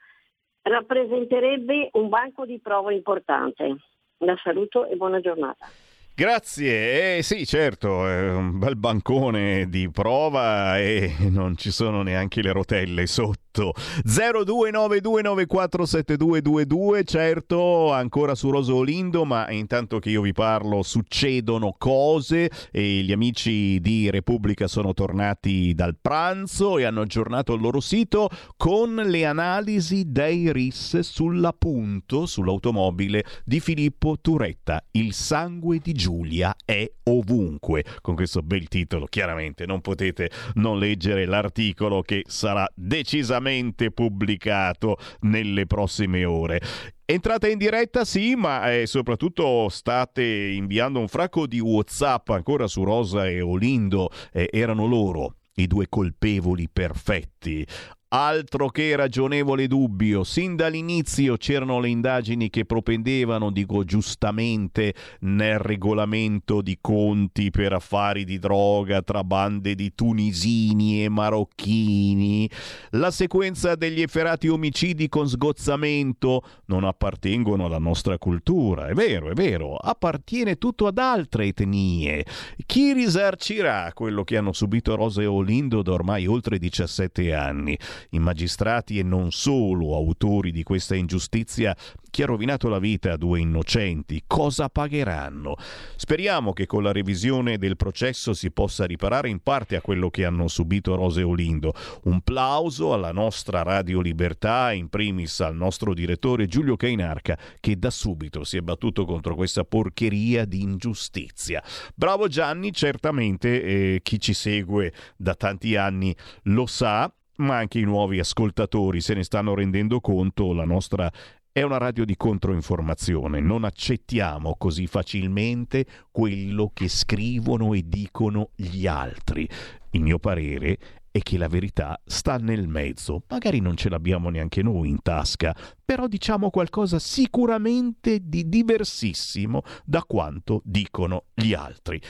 [0.62, 3.76] rappresenterebbe un banco di prova importante.
[4.18, 5.87] La saluto e buona giornata.
[6.18, 12.42] Grazie, eh, sì certo, è un bel bancone di prova e non ci sono neanche
[12.42, 13.47] le rotelle sotto.
[13.58, 13.74] Questo.
[14.04, 23.02] 0292947222, certo, ancora su Rosa Olindo, ma intanto che io vi parlo succedono cose e
[23.02, 28.94] gli amici di Repubblica sono tornati dal pranzo e hanno aggiornato il loro sito con
[28.94, 34.84] le analisi dei RIS sull'appunto, sull'automobile di Filippo Turetta.
[34.92, 37.84] Il sangue di Giulia è ovunque.
[38.00, 43.47] Con questo bel titolo, chiaramente non potete non leggere l'articolo che sarà decisamente
[43.92, 46.60] pubblicato nelle prossime ore.
[47.04, 52.84] Entrate in diretta, sì, ma eh, soprattutto state inviando un fracco di WhatsApp ancora su
[52.84, 54.10] Rosa e Olindo.
[54.32, 57.66] Eh, erano loro i due colpevoli perfetti.
[58.10, 66.62] Altro che ragionevole dubbio, sin dall'inizio c'erano le indagini che propendevano, dico giustamente, nel regolamento
[66.62, 72.48] di conti per affari di droga tra bande di tunisini e marocchini.
[72.92, 79.34] La sequenza degli efferati omicidi con sgozzamento non appartengono alla nostra cultura, è vero, è
[79.34, 82.24] vero, appartiene tutto ad altre etnie.
[82.64, 87.76] Chi risarcirà quello che hanno subito Rosa e Olindo da ormai oltre 17 anni?
[88.10, 91.76] I magistrati e non solo autori di questa ingiustizia
[92.10, 95.56] che ha rovinato la vita a due innocenti, cosa pagheranno?
[95.96, 100.24] Speriamo che con la revisione del processo si possa riparare in parte a quello che
[100.24, 101.74] hanno subito Rose e Olindo.
[102.04, 107.90] Un plauso alla nostra Radio Libertà, in primis al nostro direttore Giulio Cainarca, che da
[107.90, 111.62] subito si è battuto contro questa porcheria di ingiustizia.
[111.94, 117.84] Bravo Gianni, certamente eh, chi ci segue da tanti anni lo sa, ma anche i
[117.84, 121.10] nuovi ascoltatori se ne stanno rendendo conto, la nostra
[121.50, 128.86] è una radio di controinformazione, non accettiamo così facilmente quello che scrivono e dicono gli
[128.86, 129.48] altri.
[129.90, 130.78] Il mio parere
[131.10, 133.24] è che la verità sta nel mezzo.
[133.28, 140.04] Magari non ce l'abbiamo neanche noi in tasca, però diciamo qualcosa sicuramente di diversissimo da
[140.04, 142.00] quanto dicono gli altri.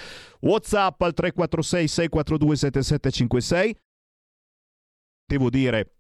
[0.41, 3.77] WhatsApp al 346 642 7756
[5.29, 5.93] devo dire,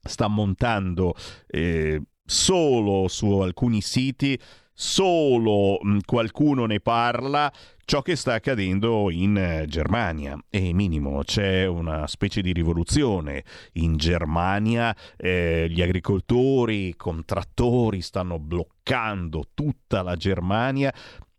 [0.00, 1.14] sta montando
[1.48, 4.38] eh, solo su alcuni siti,
[4.72, 7.52] solo mh, qualcuno ne parla,
[7.84, 10.38] ciò che sta accadendo in eh, Germania.
[10.48, 13.42] E minimo, c'è una specie di rivoluzione.
[13.74, 20.94] In Germania eh, gli agricoltori, i contrattori stanno bloccando tutta la Germania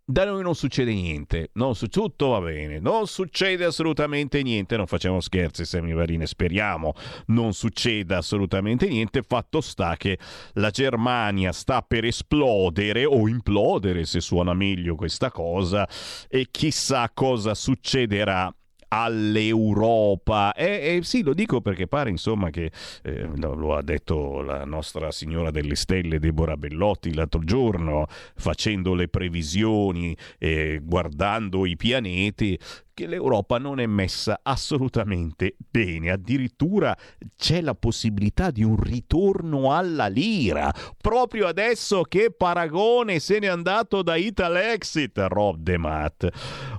[0.09, 4.87] da noi non succede niente, non su- tutto va bene, non succede assolutamente niente, non
[4.87, 6.93] facciamo scherzi semivarine, speriamo
[7.25, 10.17] non succeda assolutamente niente, fatto sta che
[10.53, 15.85] la Germania sta per esplodere o implodere se suona meglio questa cosa
[16.29, 18.49] e chissà cosa succederà
[18.89, 20.53] all'Europa.
[20.53, 22.71] E, e, sì, lo dico perché pare insomma che
[23.03, 29.07] eh, lo ha detto la nostra signora delle stelle Deborah Bellotti l'altro giorno, facendo le
[29.07, 32.57] previsioni, eh, guardando i pianeti,
[32.97, 36.97] che l'Europa non è messa assolutamente bene, addirittura
[37.35, 44.01] c'è la possibilità di un ritorno alla lira, proprio adesso che Paragone se n'è andato
[44.01, 46.27] da Italexit, Rob De Matt.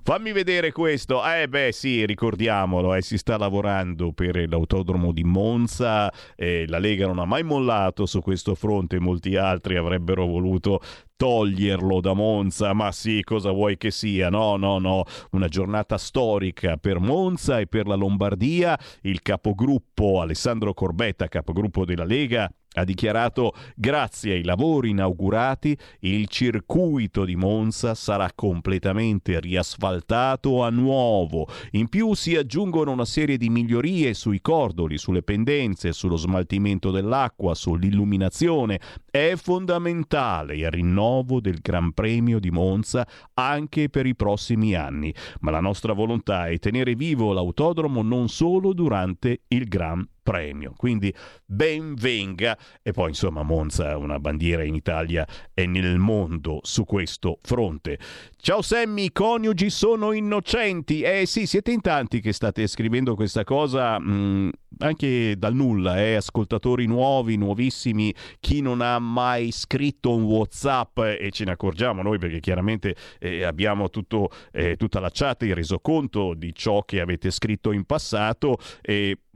[0.02, 6.12] Fammi vedere questo, eh beh sì, ricordiamolo, eh, si sta lavorando per l'autodromo di Monza,
[6.34, 10.80] eh, la Lega non ha mai mollato su questo fronte, molti altri avrebbero voluto
[11.18, 14.30] toglierlo da Monza, ma sì, cosa vuoi che sia?
[14.30, 15.02] No, no, no,
[15.32, 18.78] una giornata storica per Monza e per la Lombardia.
[19.02, 22.48] Il capogruppo Alessandro Corbetta, capogruppo della Lega,
[22.78, 31.46] ha dichiarato grazie ai lavori inaugurati il circuito di Monza sarà completamente riasfaltato a nuovo.
[31.72, 37.54] In più si aggiungono una serie di migliorie sui cordoli, sulle pendenze, sullo smaltimento dell'acqua,
[37.54, 38.80] sull'illuminazione.
[39.10, 45.50] È fondamentale il rinnovo del Gran Premio di Monza anche per i prossimi anni, ma
[45.50, 50.74] la nostra volontà è tenere vivo l'autodromo non solo durante il Gran Premio.
[50.76, 51.14] Quindi
[51.46, 52.58] ben venga.
[52.82, 57.98] E poi insomma Monza, una bandiera in Italia e nel mondo su questo fronte.
[58.36, 61.00] Ciao Sammy, i coniugi sono innocenti.
[61.00, 66.14] Eh sì, siete in tanti che state scrivendo questa cosa mm, anche dal nulla, eh?
[66.14, 72.02] ascoltatori nuovi, nuovissimi, chi non ha mai scritto un WhatsApp eh, e ce ne accorgiamo
[72.02, 77.00] noi perché chiaramente eh, abbiamo tutto, eh, tutta la chat, il resoconto di ciò che
[77.00, 78.58] avete scritto in passato.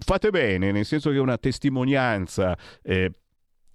[0.05, 3.13] Fate bene, nel senso che è una testimonianza, eh,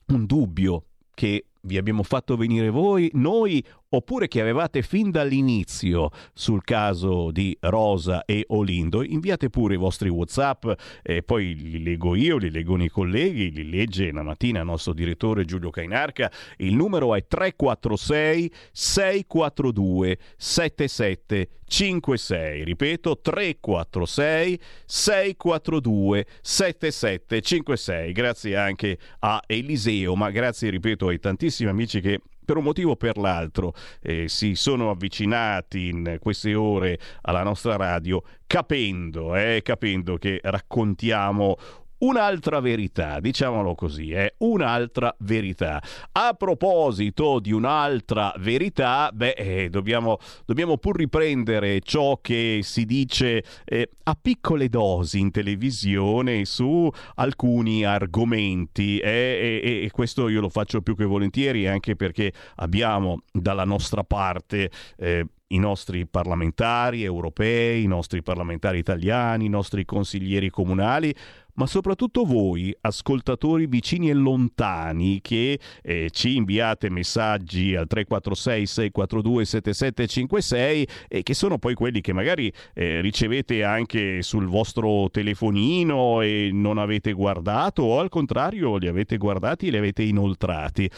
[0.07, 0.83] un dubbio
[1.13, 7.55] che vi abbiamo fatto venire voi, noi oppure che avevate fin dall'inizio sul caso di
[7.61, 10.65] Rosa e Olindo, inviate pure i vostri WhatsApp
[11.01, 14.91] e poi li leggo io, li leggono i colleghi, li legge la mattina il nostro
[14.93, 16.29] direttore Giulio Cainarca.
[16.57, 22.63] Il numero è 346 642 7756.
[22.63, 28.11] Ripeto 346 642 7756.
[28.11, 32.95] Grazie anche a Eliseo, ma grazie ripeto ai tantissimi amici che per un motivo o
[32.95, 40.15] per l'altro eh, si sono avvicinati in queste ore alla nostra radio capendo, eh, capendo
[40.15, 41.57] che raccontiamo
[41.99, 44.33] un'altra verità, diciamolo così, è eh?
[44.39, 45.81] un'altra verità.
[46.11, 53.43] A proposito di un'altra verità, beh, eh, dobbiamo, dobbiamo, pur riprendere ciò che si dice
[53.65, 60.81] eh, a piccole dosi in televisione su alcuni argomenti eh, e, questo io lo faccio
[60.81, 67.87] più che volentieri anche perché abbiamo dalla nostra parte eh, i nostri parlamentari europei, i
[67.87, 71.13] nostri parlamentari italiani, i nostri consiglieri comunali,
[71.57, 79.45] ma soprattutto voi, ascoltatori vicini e lontani, che eh, ci inviate messaggi al 346 642
[79.45, 86.51] 7756 e che sono poi quelli che magari eh, ricevete anche sul vostro telefonino e
[86.53, 90.89] non avete guardato o al contrario li avete guardati e li avete inoltrati.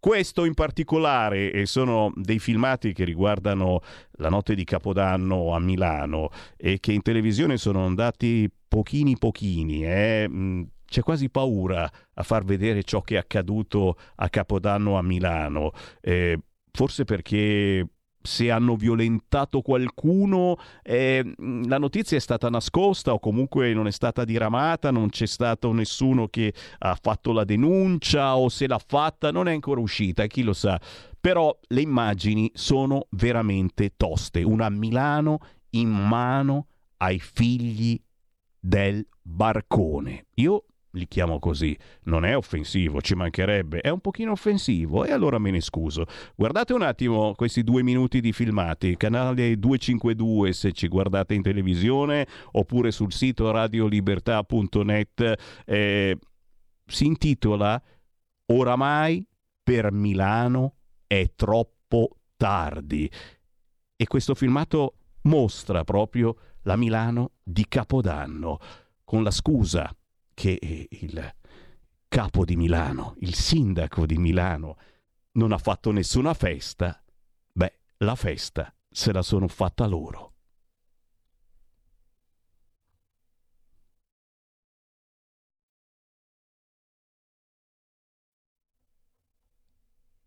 [0.00, 3.82] Questo in particolare e sono dei filmati che riguardano
[4.12, 9.84] la notte di Capodanno a Milano e che in televisione sono andati pochini pochini.
[9.84, 10.26] Eh?
[10.26, 15.72] Mm, c'è quasi paura a far vedere ciò che è accaduto a Capodanno a Milano.
[16.00, 16.38] Eh,
[16.72, 17.86] forse perché
[18.22, 21.34] se hanno violentato qualcuno, eh,
[21.66, 26.28] la notizia è stata nascosta o comunque non è stata diramata, non c'è stato nessuno
[26.28, 30.52] che ha fatto la denuncia o se l'ha fatta, non è ancora uscita, chi lo
[30.52, 30.80] sa.
[31.20, 34.42] Però le immagini sono veramente toste.
[34.42, 35.38] Una Milano
[35.70, 36.66] in mano
[36.98, 38.00] ai figli
[38.58, 40.26] del barcone.
[40.34, 45.38] Io li chiamo così, non è offensivo, ci mancherebbe, è un pochino offensivo e allora
[45.38, 46.06] me ne scuso.
[46.34, 52.26] Guardate un attimo questi due minuti di filmati, canale 252 se ci guardate in televisione
[52.52, 55.34] oppure sul sito radiolibertà.net,
[55.64, 56.18] eh,
[56.86, 57.80] si intitola
[58.46, 59.24] Oramai
[59.62, 60.74] per Milano
[61.06, 63.08] è troppo tardi
[63.94, 68.58] e questo filmato mostra proprio la Milano di Capodanno
[69.04, 69.94] con la scusa
[70.40, 71.34] che il
[72.08, 74.78] capo di Milano, il sindaco di Milano,
[75.32, 77.04] non ha fatto nessuna festa,
[77.52, 80.32] beh, la festa se la sono fatta loro.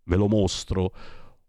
[0.03, 0.93] Ve lo mostro.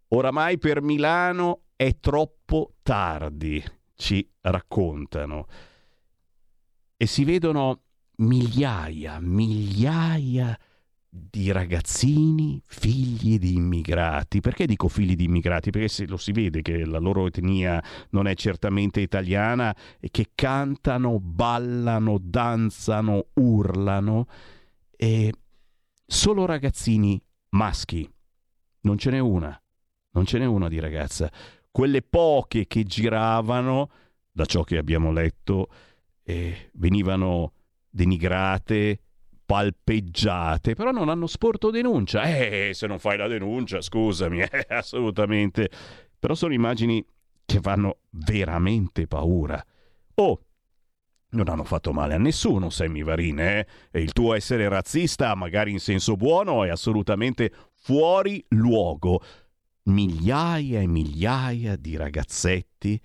[0.08, 3.62] Oramai per Milano è troppo tardi,
[3.94, 5.48] ci raccontano.
[6.96, 7.83] E si vedono
[8.16, 10.58] migliaia, migliaia
[11.16, 14.40] di ragazzini figli di immigrati.
[14.40, 15.70] Perché dico figli di immigrati?
[15.70, 20.30] Perché se lo si vede che la loro etnia non è certamente italiana e che
[20.34, 24.26] cantano, ballano, danzano, urlano
[24.96, 25.32] e
[26.04, 28.08] solo ragazzini maschi.
[28.80, 29.58] Non ce n'è una,
[30.10, 31.30] non ce n'è una di ragazza.
[31.70, 33.88] Quelle poche che giravano,
[34.30, 35.68] da ciò che abbiamo letto,
[36.24, 37.52] eh, venivano
[37.94, 39.00] denigrate,
[39.46, 42.22] palpeggiate, però non hanno sporto denuncia.
[42.24, 45.70] Eh, se non fai la denuncia, scusami, eh, assolutamente.
[46.18, 47.04] Però sono immagini
[47.44, 49.64] che fanno veramente paura.
[50.16, 50.40] Oh,
[51.30, 53.66] non hanno fatto male a nessuno, Sammy Varin, eh?
[53.90, 59.22] E il tuo essere razzista, magari in senso buono, è assolutamente fuori luogo.
[59.84, 63.00] Migliaia e migliaia di ragazzetti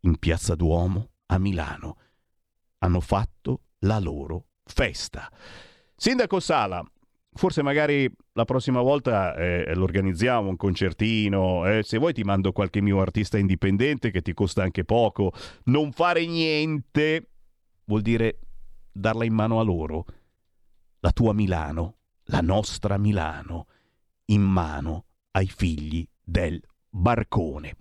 [0.00, 1.96] in Piazza Duomo a Milano
[2.84, 5.30] hanno fatto la loro festa.
[5.96, 6.84] Sindaco Sala,
[7.32, 12.52] forse magari la prossima volta eh, lo organizziamo un concertino, eh, se vuoi ti mando
[12.52, 15.32] qualche mio artista indipendente che ti costa anche poco.
[15.64, 17.28] Non fare niente
[17.84, 18.38] vuol dire
[18.90, 20.04] darla in mano a loro.
[21.00, 23.66] La tua Milano, la nostra Milano,
[24.26, 27.76] in mano ai figli del barcone.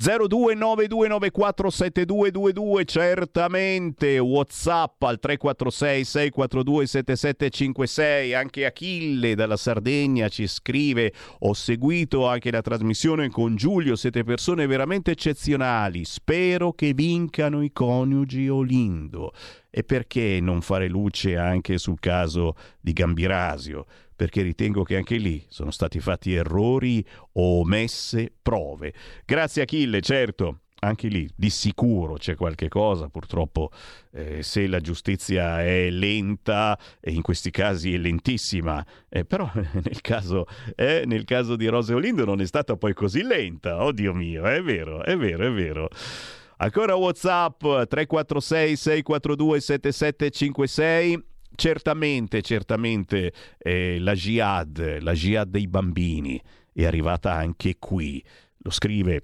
[0.00, 4.18] 0292947222 certamente.
[4.18, 12.60] Whatsapp al 346 642 7756 anche Achille dalla Sardegna ci scrive ho seguito anche la
[12.60, 16.04] trasmissione con Giulio siete persone veramente eccezionali.
[16.04, 19.32] Spero che vincano i coniugi Olindo
[19.76, 23.86] E perché non fare luce anche sul caso di Gambirasio?
[24.14, 28.94] Perché ritengo che anche lì sono stati fatti errori o omesse prove.
[29.24, 33.72] Grazie Achille, certo, anche lì di sicuro c'è qualche cosa, purtroppo
[34.12, 39.50] eh, se la giustizia è lenta, e in questi casi è lentissima, eh, però
[39.82, 40.46] nel caso,
[40.76, 44.62] eh, nel caso di Rose Olindo non è stata poi così lenta, oddio mio, è
[44.62, 45.88] vero, è vero, è vero.
[46.64, 56.40] Ancora Whatsapp 346 642 7756 certamente, certamente eh, la jihad, la jihad dei bambini
[56.72, 58.24] è arrivata anche qui.
[58.60, 59.20] Lo scrive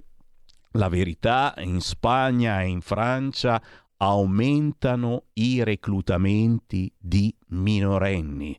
[0.73, 3.61] la verità, in Spagna e in Francia
[3.97, 8.55] aumentano i reclutamenti di minorenni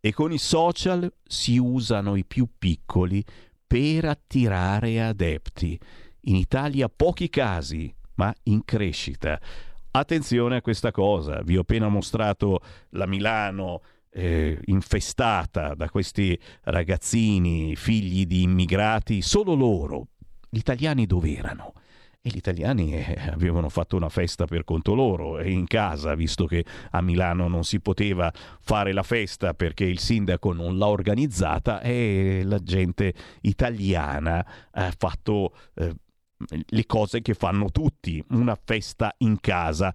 [0.00, 3.24] e con i social si usano i più piccoli
[3.64, 5.78] per attirare adepti.
[6.22, 9.40] In Italia pochi casi, ma in crescita.
[9.90, 12.60] Attenzione a questa cosa, vi ho appena mostrato
[12.90, 20.08] la Milano eh, infestata da questi ragazzini figli di immigrati, solo loro,
[20.48, 21.72] gli italiani dove erano?
[22.26, 26.46] E gli italiani eh, avevano fatto una festa per conto loro e in casa, visto
[26.46, 31.82] che a Milano non si poteva fare la festa perché il sindaco non l'ha organizzata
[31.82, 33.12] e la gente
[33.42, 35.94] italiana ha fatto eh,
[36.66, 39.94] le cose che fanno tutti, una festa in casa.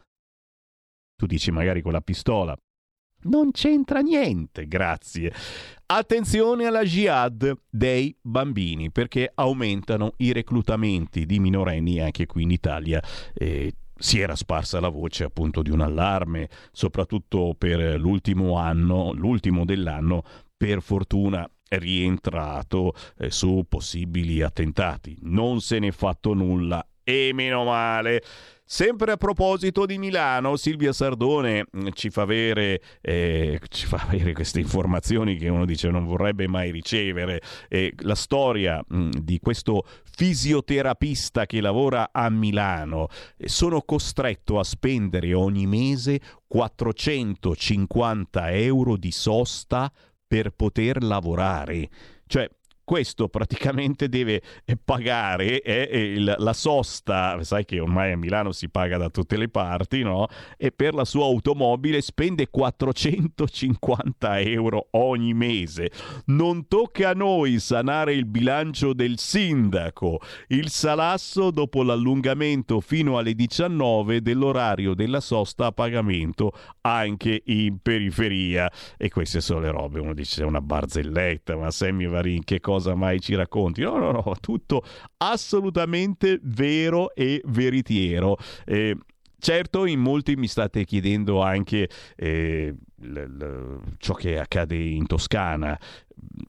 [1.16, 2.58] Tu dici magari con la pistola,
[3.22, 5.34] non c'entra niente, grazie.
[5.86, 13.02] Attenzione alla jihad dei bambini perché aumentano i reclutamenti di minorenni anche qui in Italia.
[13.34, 19.66] Eh, si era sparsa la voce appunto di un allarme, soprattutto per l'ultimo anno, l'ultimo
[19.66, 20.24] dell'anno,
[20.56, 25.18] per fortuna rientrato eh, su possibili attentati.
[25.22, 28.22] Non se n'è fatto nulla e meno male.
[28.72, 34.34] Sempre a proposito di Milano, Silvia Sardone mm, ci fa, avere, eh, ci fa avere
[34.34, 37.42] queste informazioni che uno dice non vorrebbe mai ricevere.
[37.68, 43.08] Eh, la storia mh, mm, di questo fisioterapista che lavora a Milano.
[43.44, 49.92] Sono costretto a spendere ogni mese 450 euro di sosta
[50.30, 51.90] per poter lavorare.
[52.28, 52.48] Cioè,
[52.90, 58.68] questo praticamente deve eh, pagare eh, il, la sosta, sai che ormai a Milano si
[58.68, 60.26] paga da tutte le parti, no?
[60.58, 65.92] E per la sua automobile spende 450 euro ogni mese.
[66.26, 70.20] Non tocca a noi sanare il bilancio del sindaco.
[70.48, 78.68] Il salasso dopo l'allungamento fino alle 19 dell'orario della sosta a pagamento anche in periferia.
[78.98, 82.96] E queste sono le robe, uno dice una barzelletta, ma Sammy Varin che cosa cosa
[82.96, 83.82] mai ci racconti.
[83.82, 84.84] No, no, no, tutto
[85.18, 88.38] assolutamente vero e veritiero.
[88.66, 88.98] Eh,
[89.42, 95.80] Certo, in molti mi state chiedendo anche eh, l- l- ciò che accade in Toscana.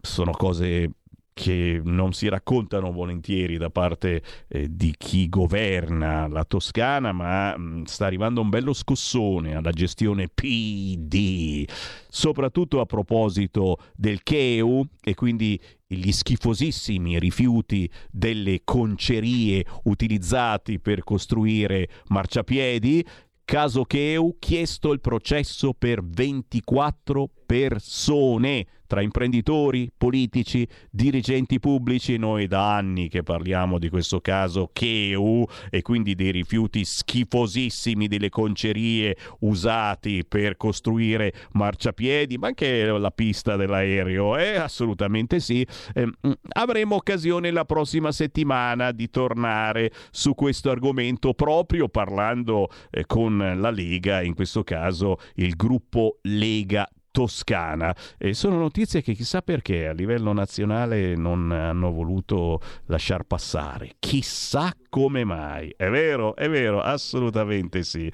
[0.00, 0.90] Sono cose
[1.32, 7.62] che non si raccontano volentieri da parte eh, di chi governa la Toscana, ma mh,
[7.62, 11.64] mm, sta arrivando un bello scossone alla gestione PD,
[12.08, 21.88] soprattutto a proposito del Cheu e quindi gli schifosissimi rifiuti delle concerie utilizzati per costruire
[22.08, 23.04] marciapiedi.
[23.44, 32.16] Caso Cheu, chiesto il processo per 24 persone tra imprenditori, politici, dirigenti pubblici.
[32.16, 38.30] Noi da anni che parliamo di questo caso Cheu e quindi dei rifiuti schifosissimi delle
[38.30, 44.36] concerie usati per costruire marciapiedi, ma anche la pista dell'aereo.
[44.36, 45.64] Eh, assolutamente sì.
[45.94, 46.10] Eh,
[46.54, 53.70] avremo occasione la prossima settimana di tornare su questo argomento proprio parlando eh, con la
[53.70, 57.94] Lega, in questo caso il gruppo Lega toscana.
[58.18, 63.96] E sono notizie che chissà perché a livello nazionale non hanno voluto lasciar passare.
[63.98, 65.72] Chissà come mai.
[65.76, 68.10] È vero, è vero, assolutamente sì.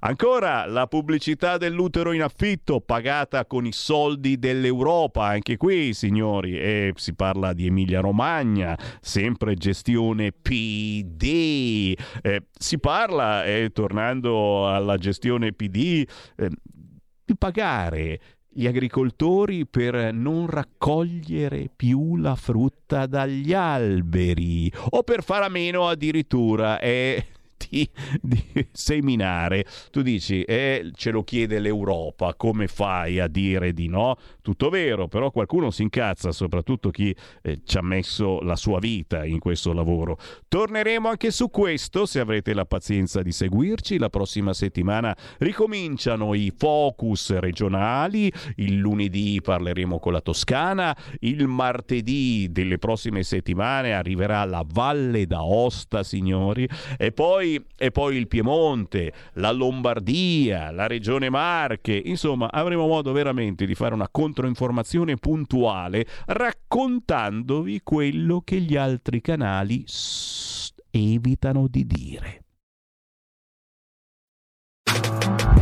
[0.00, 6.92] Ancora la pubblicità dell'utero in affitto pagata con i soldi dell'Europa, anche qui signori, e
[6.96, 11.96] si parla di Emilia Romagna, sempre gestione PD.
[12.22, 16.50] Eh, si parla, eh, tornando alla gestione PD, eh,
[17.24, 18.20] di pagare
[18.58, 25.86] gli agricoltori per non raccogliere più la frutta dagli alberi o per fare a meno
[25.86, 26.80] addirittura.
[26.88, 27.24] E
[27.68, 27.90] smetti
[28.22, 29.64] di seminare.
[29.90, 34.16] Tu dici, eh, ce lo chiede l'Europa, come fai a dire di no?
[34.48, 39.26] Tutto vero, però qualcuno si incazza, soprattutto chi eh, ci ha messo la sua vita
[39.26, 40.16] in questo lavoro.
[40.48, 43.98] Torneremo anche su questo, se avrete la pazienza di seguirci.
[43.98, 52.48] La prossima settimana ricominciano i focus regionali, il lunedì parleremo con la Toscana, il martedì
[52.50, 59.50] delle prossime settimane arriverà la Valle d'Aosta, signori, e poi, e poi il Piemonte, la
[59.50, 64.08] Lombardia, la Regione Marche, insomma avremo modo veramente di fare una
[64.42, 72.42] controinformazione puntuale raccontandovi quello che gli altri canali s- evitano di dire.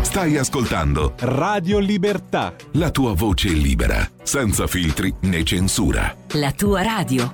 [0.02, 2.54] Stai ascoltando Radio Libertà.
[2.72, 6.14] la tua voce libera, senza filtri né censura.
[6.32, 7.32] La tua radio.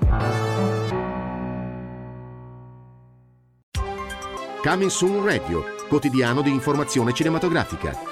[4.62, 8.11] Coming Soon Radio, quotidiano di informazione cinematografica.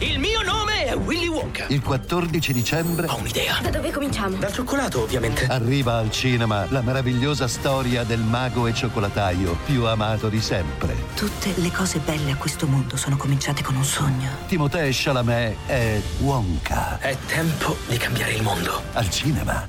[0.00, 1.66] Il mio nome è Willy Wonka.
[1.68, 3.60] Il 14 dicembre Ho un'idea.
[3.62, 4.36] Da dove cominciamo?
[4.36, 5.46] Dal cioccolato, ovviamente.
[5.46, 10.94] arriva al cinema la meravigliosa storia del mago e cioccolataio più amato di sempre.
[11.14, 14.30] Tutte le cose belle a questo mondo sono cominciate con un sogno.
[14.46, 16.98] Timothée Chalamet è Wonka.
[16.98, 18.82] È tempo di cambiare il mondo.
[18.92, 19.68] Al cinema.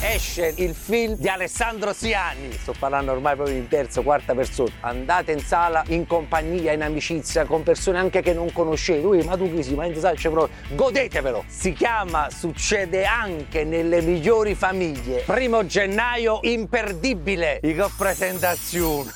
[0.00, 2.52] Esce il film di Alessandro Siani.
[2.52, 4.70] Sto parlando ormai proprio in terza, quarta persona.
[4.80, 9.04] Andate in sala in compagnia, in amicizia, con persone anche che non conoscete.
[9.04, 9.74] Ui, ma tu chi sei?
[9.74, 10.54] Ma in sala c'è proprio.
[10.76, 11.44] Godetevelo!
[11.48, 15.22] Si chiama Succede anche nelle migliori famiglie.
[15.26, 17.58] Primo gennaio, imperdibile.
[17.64, 19.10] I presentazione.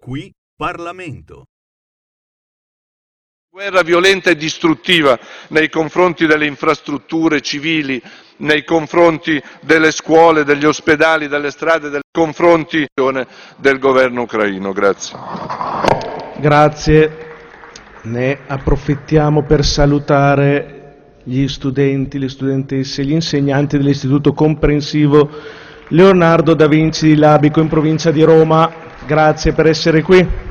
[0.00, 1.49] Qui Parlamento.
[3.52, 8.00] Guerra violenta e distruttiva nei confronti delle infrastrutture civili,
[8.36, 12.86] nei confronti delle scuole, degli ospedali, delle strade, nei confronti
[13.56, 14.72] del governo ucraino.
[14.72, 15.18] Grazie.
[16.36, 17.16] Grazie.
[18.02, 25.28] Ne approfittiamo per salutare gli studenti, le studentesse, gli insegnanti dell'Istituto Comprensivo
[25.88, 28.72] Leonardo da Vinci di Labico in provincia di Roma.
[29.04, 30.49] Grazie per essere qui.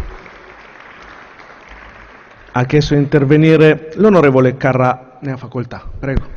[2.52, 5.88] Ha chiesto di intervenire l'onorevole Carrà, ne ha facoltà.
[6.00, 6.28] Prego.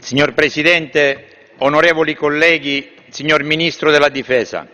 [0.00, 4.66] Signor Presidente, onorevoli colleghi, signor Ministro della Difesa,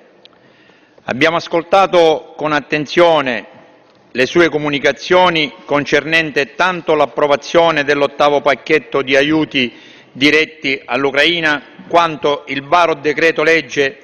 [1.05, 3.47] abbiamo ascoltato con attenzione
[4.11, 9.72] le sue comunicazioni concernente tanto l'approvazione dell'ottavo pacchetto di aiuti
[10.11, 13.99] diretti all'Ucraina quanto il varo decreto legge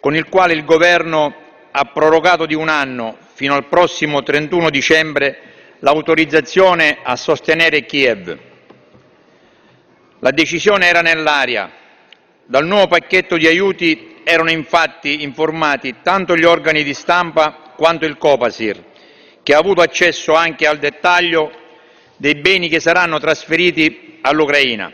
[0.00, 1.34] con il quale il Governo
[1.70, 5.40] ha prorogato di un anno fino al prossimo 31 dicembre
[5.80, 8.38] l'autorizzazione a sostenere Kiev.
[10.20, 11.70] La decisione era nell'aria.
[12.46, 18.16] Dal nuovo pacchetto di aiuti erano infatti informati tanto gli organi di stampa quanto il
[18.16, 18.82] Copasir,
[19.42, 21.52] che ha avuto accesso anche al dettaglio
[22.16, 24.90] dei beni che saranno trasferiti all'Ucraina,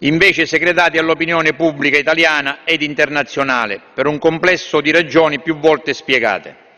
[0.00, 6.69] invece segretati all'opinione pubblica italiana ed internazionale per un complesso di ragioni più volte spiegate.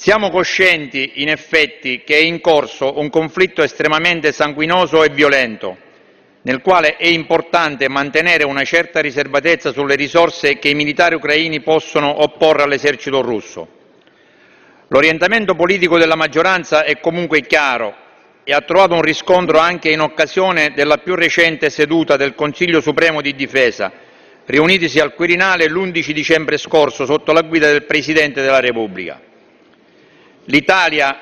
[0.00, 5.76] Siamo coscienti, in effetti, che è in corso un conflitto estremamente sanguinoso e violento,
[6.42, 12.22] nel quale è importante mantenere una certa riservatezza sulle risorse che i militari ucraini possono
[12.22, 13.66] opporre all'esercito russo.
[14.86, 17.92] L'orientamento politico della maggioranza è comunque chiaro
[18.44, 23.20] e ha trovato un riscontro anche in occasione della più recente seduta del Consiglio Supremo
[23.20, 23.90] di Difesa,
[24.46, 29.26] riunitisi al Quirinale l'11 dicembre scorso sotto la guida del Presidente della Repubblica.
[30.50, 31.18] L'Italia,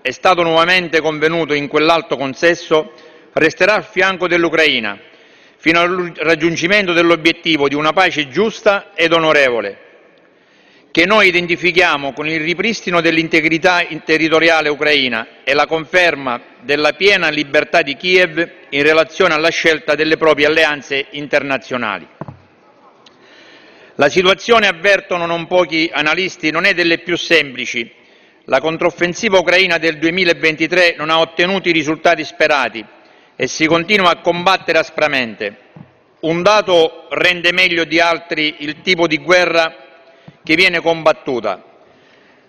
[0.00, 2.92] è stato nuovamente convenuto in quell'alto consesso,
[3.34, 4.98] resterà al fianco dell'Ucraina
[5.56, 9.78] fino al raggiungimento dell'obiettivo di una pace giusta ed onorevole,
[10.90, 17.82] che noi identifichiamo con il ripristino dell'integrità territoriale ucraina e la conferma della piena libertà
[17.82, 22.08] di Kiev in relazione alla scelta delle proprie alleanze internazionali.
[23.96, 28.02] La situazione, avvertono non pochi analisti, non è delle più semplici.
[28.48, 32.84] La controffensiva ucraina del 2023 non ha ottenuto i risultati sperati
[33.36, 35.56] e si continua a combattere aspramente.
[36.20, 39.74] Un dato rende meglio di altri il tipo di guerra
[40.42, 41.62] che viene combattuta.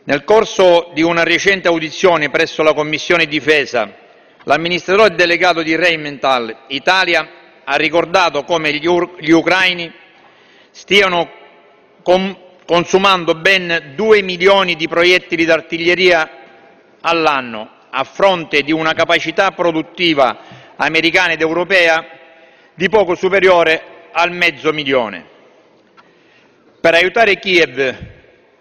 [0.04, 3.89] Nel corso di una recente audizione presso la Commissione Difesa,
[4.43, 7.30] l'amministratore delegato di Rheinmetall Italia
[7.64, 9.91] ha ricordato come gli, ucraini
[10.72, 11.32] stiano
[12.04, 16.30] com consumando ben 2 milioni di proiettili d'artiglieria
[17.01, 20.39] all'anno, a fronte di una capacità produttiva
[20.76, 22.05] americana ed europea
[22.74, 25.34] di poco superiore al mezzo milione.
[26.82, 27.95] Per aiutare Kiev,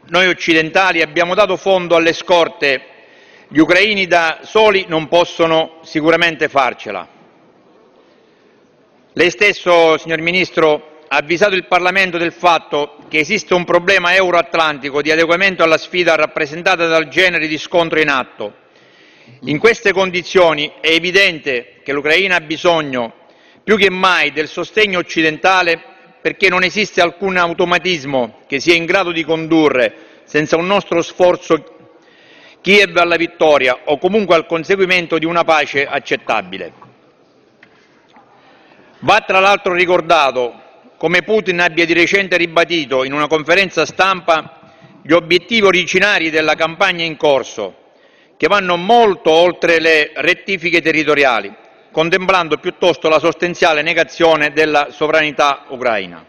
[0.06, 2.82] noi occidentali abbiamo dato fondo alle scorte,
[3.48, 7.08] gli ucraini da soli non possono sicuramente farcela.
[9.12, 15.10] Lei stesso, signor Ministro, avvisato il Parlamento del fatto che esiste un problema euroatlantico di
[15.10, 18.62] adeguamento alla sfida rappresentata dal genere di scontro in atto
[19.44, 23.12] in queste condizioni è evidente che l'Ucraina ha bisogno
[23.62, 25.82] più che mai del sostegno occidentale
[26.20, 29.94] perché non esiste alcun automatismo che sia in grado di condurre,
[30.24, 31.72] senza un nostro sforzo,
[32.60, 36.72] Kiev alla vittoria o comunque al conseguimento di una pace accettabile.
[39.00, 40.62] Va tra l'altro ricordato
[41.04, 47.04] come Putin abbia di recente ribadito in una conferenza stampa gli obiettivi originari della campagna
[47.04, 47.90] in corso
[48.38, 51.54] che vanno molto oltre le rettifiche territoriali,
[51.92, 56.24] contemplando piuttosto la sostanziale negazione della sovranità ucraina.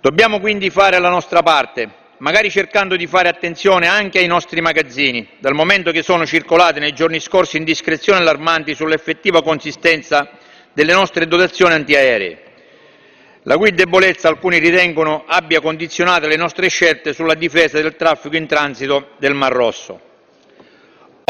[0.00, 5.30] Dobbiamo quindi fare la nostra parte, magari cercando di fare attenzione anche ai nostri magazzini,
[5.40, 10.30] dal momento che sono circolate nei giorni scorsi indiscrezioni allarmanti sull'effettiva consistenza
[10.72, 12.44] delle nostre dotazioni antiaeree,
[13.44, 18.46] la cui debolezza alcuni ritengono abbia condizionato le nostre scelte sulla difesa del traffico in
[18.46, 20.08] transito del Mar Rosso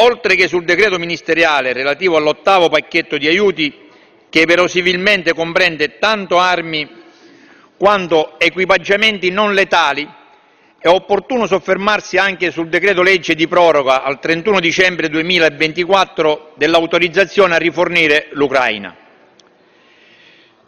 [0.00, 3.88] oltre che sul decreto ministeriale relativo all'ottavo pacchetto di aiuti
[4.28, 6.88] che verosimilmente comprende tanto armi
[7.76, 10.08] quanto equipaggiamenti non letali,
[10.78, 17.58] è opportuno soffermarsi anche sul decreto legge di proroga al 31 dicembre 2024 dell'autorizzazione a
[17.58, 18.99] rifornire l'Ucraina.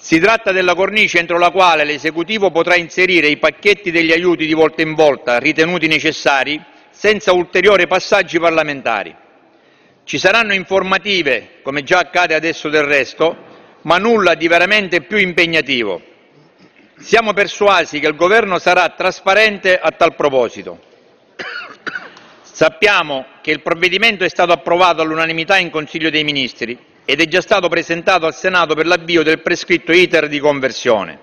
[0.05, 4.53] Si tratta della cornice entro la quale l'esecutivo potrà inserire i pacchetti degli aiuti di
[4.53, 9.15] volta in volta ritenuti necessari senza ulteriori passaggi parlamentari.
[10.03, 13.37] Ci saranno informative, come già accade adesso del resto,
[13.83, 16.03] ma nulla di veramente più impegnativo.
[16.99, 20.81] Siamo persuasi che il Governo sarà trasparente a tal proposito.
[22.43, 27.43] Sappiamo che il provvedimento è stato approvato all'unanimità in Consiglio dei Ministri ed è già
[27.43, 31.19] stato presentato al Senato per l'avvio del prescritto iter di conversione.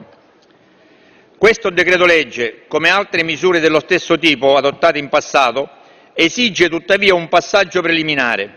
[1.35, 5.67] Questo decreto legge, come altre misure dello stesso tipo adottate in passato,
[6.13, 8.53] esige tuttavia un passaggio preliminare,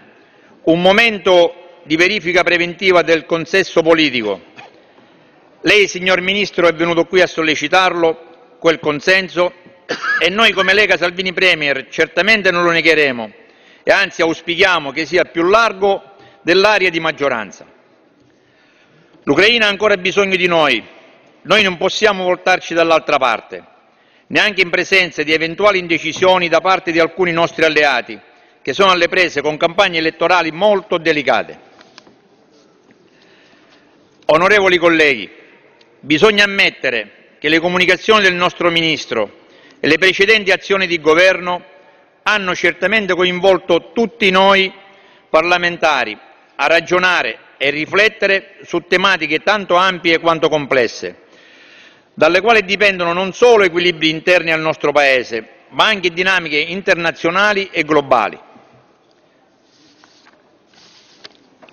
[0.64, 4.38] un momento di verifica preventiva del consesso politico.
[5.62, 9.54] Lei, signor Ministro, è venuto qui a sollecitarlo, quel consenso,
[10.20, 13.40] e noi come Lega Salvini Premier certamente non lo negheremo
[13.84, 16.11] e anzi auspichiamo che sia più largo
[16.42, 17.66] dell'area di maggioranza.
[19.24, 20.84] L'Ucraina ha ancora bisogno di noi,
[21.42, 23.64] noi non possiamo voltarci dall'altra parte,
[24.28, 28.18] neanche in presenza di eventuali indecisioni da parte di alcuni nostri alleati,
[28.60, 31.70] che sono alle prese con campagne elettorali molto delicate.
[34.26, 35.30] Onorevoli colleghi,
[36.00, 39.40] bisogna ammettere che le comunicazioni del nostro Ministro
[39.78, 41.64] e le precedenti azioni di Governo
[42.22, 44.72] hanno certamente coinvolto tutti noi
[45.28, 46.16] parlamentari
[46.56, 51.22] a ragionare e riflettere su tematiche tanto ampie quanto complesse,
[52.14, 57.84] dalle quali dipendono non solo equilibri interni al nostro Paese, ma anche dinamiche internazionali e
[57.84, 58.38] globali.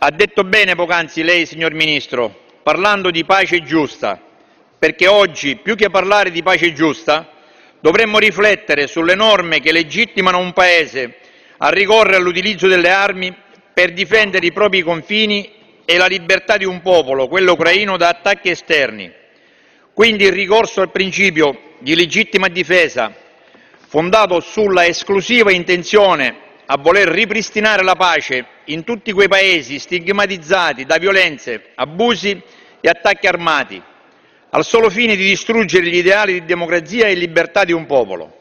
[0.02, 4.22] Ha detto bene poc'anzi lei, signor Ministro, parlando di pace giusta,
[4.78, 7.30] perché oggi, più che parlare di pace giusta,
[7.82, 11.18] dovremmo riflettere sulle norme che legittimano un Paese
[11.58, 13.36] a ricorrere all'utilizzo delle armi
[13.80, 15.50] per difendere i propri confini
[15.86, 19.10] e la libertà di un popolo, quello ucraino, da attacchi esterni.
[19.94, 23.16] Quindi il ricorso al principio di legittima difesa,
[23.88, 30.98] fondato sulla esclusiva intenzione a voler ripristinare la pace in tutti quei paesi stigmatizzati da
[30.98, 32.38] violenze, abusi
[32.82, 33.82] e attacchi armati,
[34.50, 38.39] al solo fine di distruggere gli ideali di democrazia e libertà di un popolo.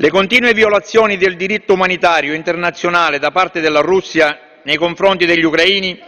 [0.00, 6.00] Le continue violazioni del diritto umanitario internazionale da parte della Russia nei confronti degli ucraini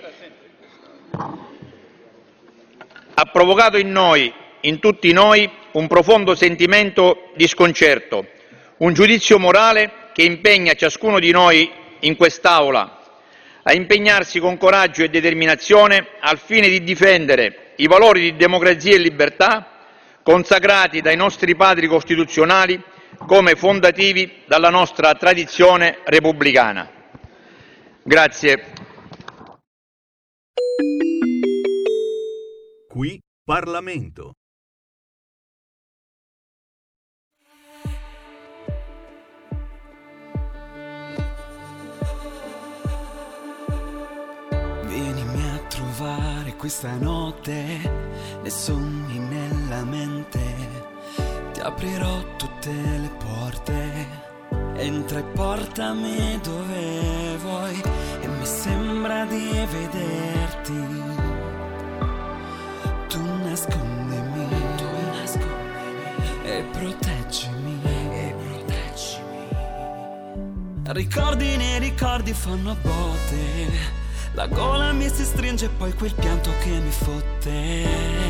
[3.12, 8.26] ha provocato in noi, in tutti noi, un profondo sentimento di sconcerto,
[8.78, 11.70] un giudizio morale che impegna ciascuno di noi
[12.00, 12.98] in quest'Aula
[13.62, 18.98] a impegnarsi con coraggio e determinazione al fine di difendere i valori di democrazia e
[19.00, 19.68] libertà
[20.22, 22.82] consacrati dai nostri padri costituzionali
[23.18, 26.90] come fondativi dalla nostra tradizione repubblicana.
[28.02, 28.64] Grazie.
[32.88, 34.32] Qui Parlamento.
[44.84, 47.52] Vienimi a trovare questa notte,
[48.42, 50.51] nei sogni nella mente,
[51.62, 54.30] aprirò tutte le porte.
[54.76, 57.82] Entra e portami dove vuoi
[58.20, 61.00] e mi sembra di vederti.
[63.08, 66.02] Tu nascondimi, tu nascondimi
[66.44, 69.46] e proteggimi, e proteggimi.
[70.84, 74.00] Ricordi nei ricordi fanno botte.
[74.34, 78.22] La gola mi si stringe e poi quel pianto che mi fotte.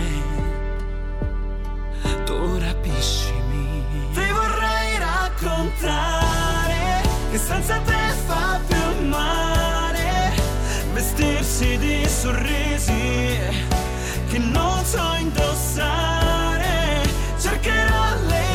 [2.25, 3.85] Tu rapiscimi.
[4.13, 10.33] Ti vorrei raccontare che senza te fa più male.
[10.93, 13.39] Vestirsi di sorrisi
[14.29, 17.03] che non so indossare.
[17.39, 18.52] Cercherò le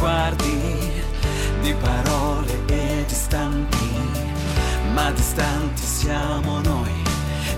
[0.00, 1.02] sguardi,
[1.60, 3.90] di parole e di istanti,
[4.94, 7.02] ma distanti siamo noi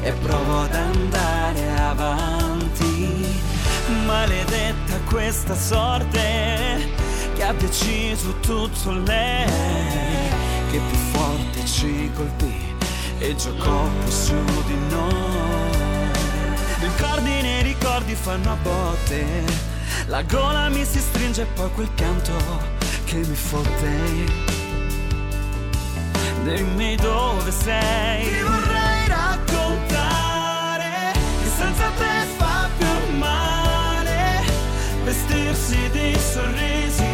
[0.03, 3.41] e provo ad andare avanti.
[4.07, 6.91] Maledetta questa sorte
[7.35, 9.47] che ha deciso tutto lei,
[10.73, 12.75] che più forte ci colpì
[13.19, 14.35] e giocò più su
[14.67, 16.11] di noi.
[16.81, 19.71] Ricordi nei ricordi fanno a botte,
[20.07, 22.33] la gola mi si stringe e poi quel pianto
[23.05, 24.51] che mi fotte.
[26.45, 28.25] Dimmi dove sei.
[28.25, 34.43] Ti vorrei raccontare che senza te fa più male
[35.05, 37.12] vestirsi di sorrisi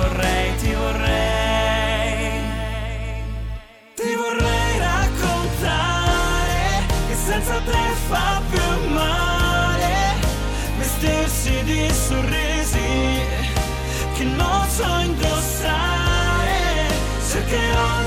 [0.00, 2.40] vorrei, ti vorrei,
[3.94, 4.78] ti vorrei.
[4.78, 10.14] Raccontare che senza te fa più male
[10.78, 12.78] vestirsi di sorrisi
[14.14, 16.58] che non so indossare.
[17.30, 17.99] Cercherò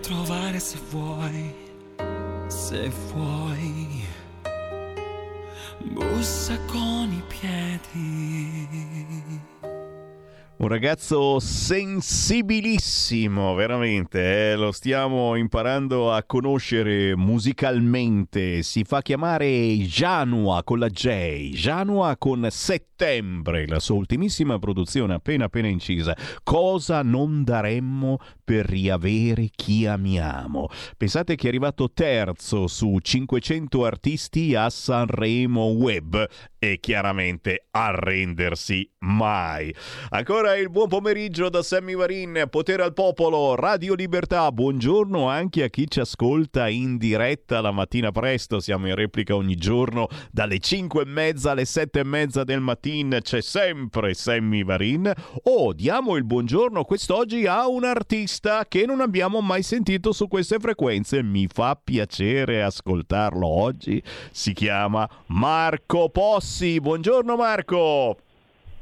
[0.00, 1.54] trovare se vuoi,
[2.48, 4.08] se vuoi.
[5.94, 8.49] bussa con i piedi.
[10.60, 14.56] Un ragazzo sensibilissimo, veramente, eh?
[14.56, 18.62] lo stiamo imparando a conoscere musicalmente.
[18.62, 25.46] Si fa chiamare Janua con la J, Janua con Settembre, la sua ultimissima produzione appena
[25.46, 26.14] appena incisa.
[26.42, 30.68] Cosa non daremmo per riavere chi amiamo?
[30.98, 36.28] Pensate che è arrivato terzo su 500 artisti a Sanremo Web
[36.62, 39.74] e chiaramente arrendersi mai.
[40.10, 44.52] Ancora il buon pomeriggio da Sammy Varin, Potere al Popolo, Radio Libertà.
[44.52, 48.60] Buongiorno anche a chi ci ascolta in diretta la mattina presto.
[48.60, 53.18] Siamo in replica ogni giorno dalle 5 e mezza alle 7 e mezza del mattino.
[53.18, 55.10] C'è sempre Sammy Varin.
[55.44, 60.58] Oh, diamo il buongiorno quest'oggi a un artista che non abbiamo mai sentito su queste
[60.58, 61.22] frequenze.
[61.22, 64.02] Mi fa piacere ascoltarlo oggi.
[64.30, 66.10] Si chiama Marco
[66.50, 66.80] Possi.
[66.80, 68.16] Buongiorno Marco.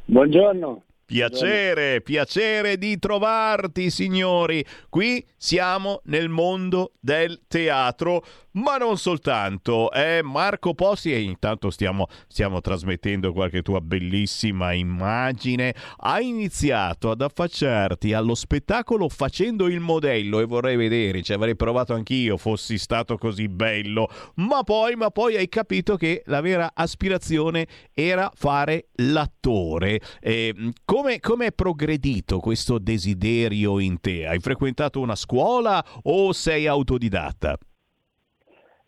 [0.06, 0.87] Buongiorno.
[1.08, 4.62] Piacere, piacere di trovarti signori.
[4.90, 8.22] Qui siamo nel mondo del teatro,
[8.58, 9.90] ma non soltanto.
[9.90, 17.22] Eh, Marco Possi, e intanto stiamo, stiamo trasmettendo qualche tua bellissima immagine, ha iniziato ad
[17.22, 23.16] affacciarti allo spettacolo facendo il modello e vorrei vedere, ci avrei provato anch'io, fossi stato
[23.16, 30.00] così bello, ma poi, ma poi hai capito che la vera aspirazione era fare l'attore.
[30.20, 30.54] Eh,
[30.98, 34.26] come, come è progredito questo desiderio in te?
[34.26, 37.56] Hai frequentato una scuola o sei autodidatta?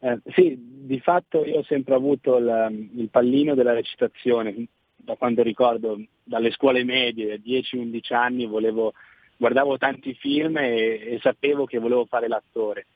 [0.01, 5.45] Eh, sì, di fatto io ho sempre avuto il, il, pallino della recitazione, da quando
[5.45, 8.93] ricordo, dalle scuole medie, a 10-11 anni, volevo,
[9.37, 12.87] guardavo tanti film e, e, sapevo che volevo fare l'attore.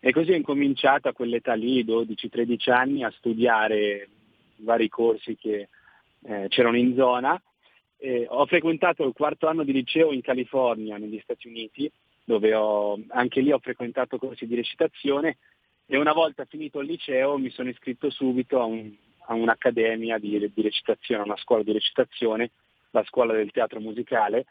[0.00, 4.08] E così ho incominciato a quell'età lì, 12-13 anni, a studiare
[4.56, 5.68] vari corsi che
[6.24, 7.40] eh, c'erano in zona
[8.04, 11.90] eh, ho frequentato il quarto anno di liceo in California, negli Stati Uniti,
[12.22, 15.38] dove ho, anche lì ho frequentato corsi di recitazione
[15.86, 18.92] e una volta finito il liceo mi sono iscritto subito a, un,
[19.26, 22.50] a un'accademia di, di, recitazione, a una scuola di recitazione,
[22.90, 24.46] la scuola del teatro musicale,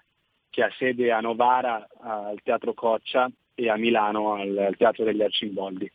[0.49, 5.21] che ha sede a Novara al Teatro Coccia e a Milano al, al Teatro degli
[5.21, 5.91] Arcimboldi.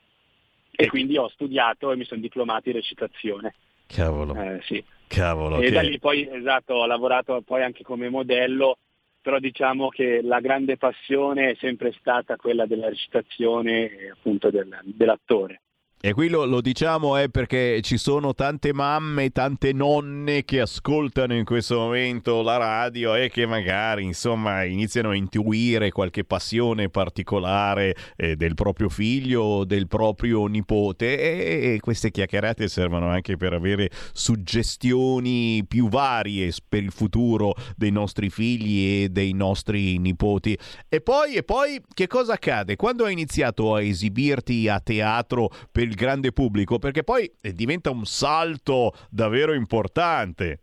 [0.71, 3.55] E quindi ho studiato e mi sono diplomato in recitazione.
[3.87, 4.35] Cavolo.
[4.41, 4.85] Eh, sì.
[5.09, 5.59] Cavolo.
[5.59, 5.71] E che...
[5.71, 8.79] da lì poi, esatto, ho lavorato poi anche come modello,
[9.21, 14.79] però diciamo che la grande passione è sempre stata quella della recitazione e appunto del,
[14.85, 15.63] dell'attore.
[16.01, 21.34] E qui lo, lo, diciamo è perché ci sono tante mamme, tante nonne che ascoltano
[21.34, 27.96] in questo momento la radio e che magari insomma iniziano a intuire qualche passione particolare
[28.14, 33.53] eh, del proprio figlio o del proprio nipote e, e, queste chiacchierate servono anche per
[33.53, 40.57] avere suggestioni più varie per il futuro dei nostri figli e dei nostri nipoti.
[40.88, 42.76] E poi, e poi che cosa accade?
[42.76, 47.91] Quando hai iniziato a esibirti a teatro per il grande pubblico, perché poi eh, diventa
[47.91, 50.61] un salto davvero importante.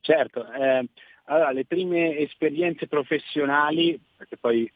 [0.00, 0.86] Certo, eh,
[1.24, 4.70] allora le prime esperienze professionali, perché poi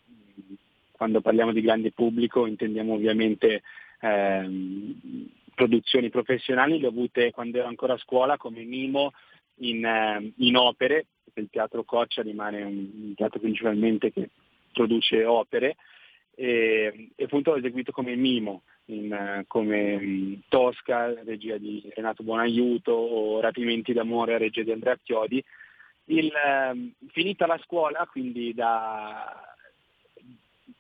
[0.91, 3.62] quando parliamo di grande pubblico intendiamo ovviamente
[4.01, 4.95] eh,
[5.55, 9.12] produzioni professionali, le ho avute quando ero ancora a scuola come mimo
[9.61, 14.31] in, eh, in opere, il teatro Coccia rimane un, un teatro principalmente che
[14.72, 15.76] produce opere,
[16.41, 23.41] e, e appunto ho eseguito come mimo in, come Tosca, regia di Renato Buonaiuto, o
[23.41, 25.45] Rapimenti d'amore, regia di Andrea Chiodi.
[26.07, 26.32] Il,
[26.72, 29.55] um, finita la scuola, quindi da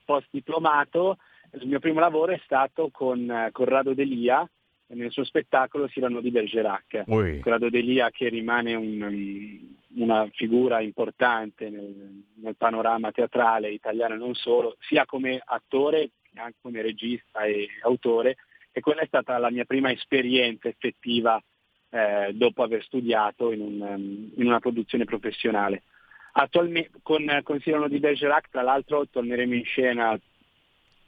[0.06, 1.18] post diplomato,
[1.52, 4.48] il mio primo lavoro è stato con uh, Corrado Delia,
[4.94, 7.04] nel suo spettacolo Cyrano di Bergerac.
[7.06, 7.40] Ui.
[7.40, 9.58] Corrado Delia che rimane un,
[9.96, 16.58] una figura importante nel, nel, panorama teatrale italiano e non solo, sia come attore anche
[16.60, 18.36] come regista e autore
[18.72, 21.42] e quella è stata la mia prima esperienza effettiva
[21.90, 25.82] eh, dopo aver studiato in, un, in, una produzione professionale.
[26.32, 30.18] Attualmente con, con Cyrano di Bergerac tra l'altro torneremo in scena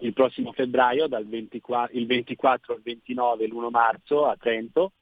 [0.02, 4.92] il prossimo febbraio, dal 24, il 24 al 29 l'1 marzo a Trento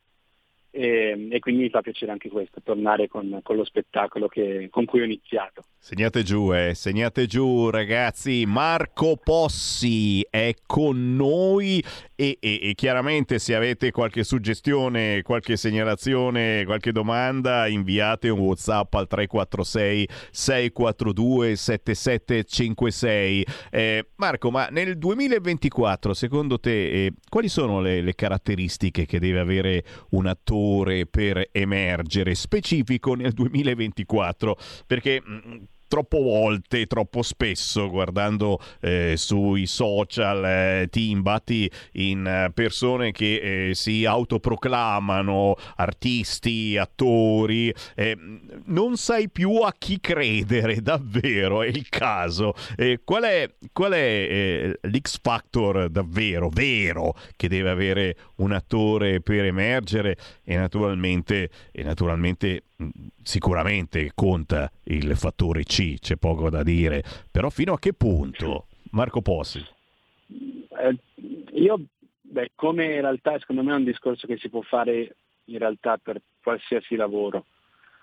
[0.72, 4.84] e, e, quindi mi fa piacere anche questo, tornare con, con lo spettacolo che, con
[4.84, 5.64] cui ho iniziato.
[5.76, 11.82] Segnate giù, eh, segnate giù ragazzi, Marco Possi è con noi
[12.14, 18.94] e, e, e, chiaramente se avete qualche suggestione, qualche segnalazione, qualche domanda inviate un Whatsapp
[18.94, 23.46] al 346 642 7756.
[23.70, 29.40] Eh, Marco, ma nel 2024 secondo te eh, quali sono le, le caratteristiche che deve
[29.40, 34.56] avere un attore attore per emergere, specifico nel 2024,
[34.86, 42.52] perché mm, troppo volte, troppo spesso, guardando eh, sui social, eh, ti imbatti in eh,
[42.54, 48.16] persone che eh, si autoproclamano artisti, attori, eh,
[48.66, 52.54] non sai più a chi credere, davvero, è il caso.
[52.76, 59.44] Eh, qual è, qual è l'X Factor davvero, vero, che deve avere un attore per
[59.44, 62.62] emergere e naturalmente, e naturalmente
[63.22, 68.66] sicuramente conta il fattore C, c'è poco da dire, però fino a che punto?
[68.90, 69.64] Marco Possi.
[70.28, 70.96] Eh,
[71.52, 71.80] io,
[72.20, 75.98] beh, come in realtà secondo me è un discorso che si può fare in realtà
[75.98, 77.46] per qualsiasi lavoro,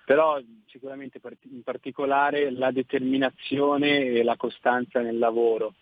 [0.05, 5.73] però sicuramente in particolare la determinazione e la costanza nel lavoro.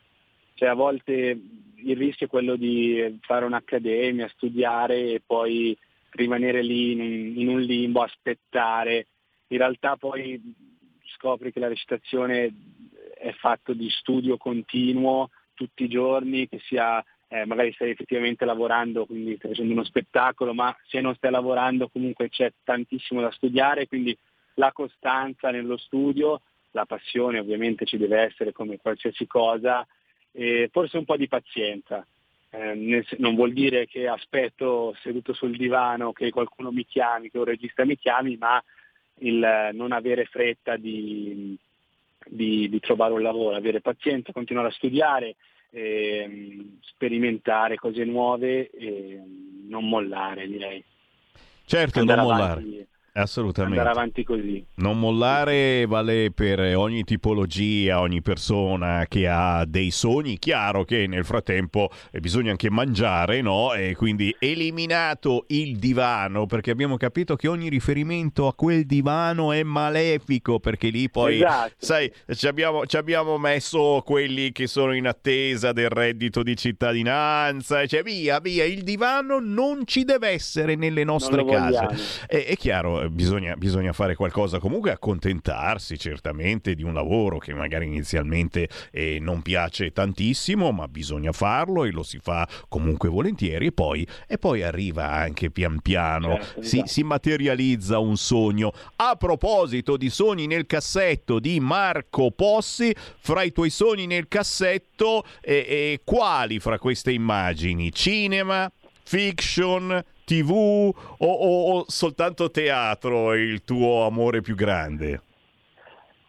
[0.55, 1.39] Cioè a volte
[1.76, 5.77] il rischio è quello di fare un'accademia, studiare e poi
[6.15, 9.07] rimanere lì in, in un limbo, aspettare.
[9.47, 10.41] In realtà poi
[11.15, 12.53] scopri che la recitazione
[13.17, 19.05] è fatto di studio continuo tutti i giorni, che sia eh, magari stai effettivamente lavorando,
[19.05, 23.87] quindi stai facendo uno spettacolo, ma se non stai lavorando comunque c'è tantissimo da studiare,
[23.87, 24.15] quindi
[24.55, 29.85] la costanza nello studio, la passione ovviamente ci deve essere come qualsiasi cosa,
[30.31, 32.05] e forse un po' di pazienza.
[32.57, 37.44] Eh, non vuol dire che aspetto seduto sul divano che qualcuno mi chiami, che un
[37.44, 38.64] regista mi chiami, ma
[39.19, 41.57] il non avere fretta di,
[42.26, 45.36] di, di trovare un lavoro, avere pazienza, continuare a studiare,
[45.72, 49.22] eh, sperimentare cose nuove e
[49.68, 50.84] non mollare direi.
[51.65, 52.88] Certo, Andare non avanti.
[53.17, 53.79] Assolutamente.
[53.79, 54.65] Andare avanti così.
[54.75, 60.37] Non mollare vale per ogni tipologia, ogni persona che ha dei sogni.
[60.37, 63.73] Chiaro che nel frattempo eh, bisogna anche mangiare, no?
[63.73, 69.63] E quindi eliminato il divano, perché abbiamo capito che ogni riferimento a quel divano è
[69.63, 71.73] malefico, perché lì poi, Esatto.
[71.77, 77.85] sai, ci abbiamo, ci abbiamo messo quelli che sono in attesa del reddito di cittadinanza,
[77.85, 82.25] cioè via, via, il divano non ci deve essere nelle nostre case.
[82.27, 87.53] È, è chiaro, eh, bisogna, bisogna fare qualcosa, comunque accontentarsi certamente di un lavoro che
[87.53, 93.68] magari inizialmente eh, non piace tantissimo, ma bisogna farlo e lo si fa comunque volentieri
[93.68, 96.91] e poi, e poi arriva anche pian piano, Certo, si, esatto.
[96.91, 98.73] si materializza un sogno.
[98.98, 105.23] A proposito di sogni nel cassetto di Marco Possi, fra i tuoi sogni nel cassetto,
[105.41, 107.91] eh, eh, quali fra queste immagini?
[107.91, 108.72] Cinema?
[109.07, 115.22] Fiction, tv o, o- o soltanto teatro è il tuo amore più grande?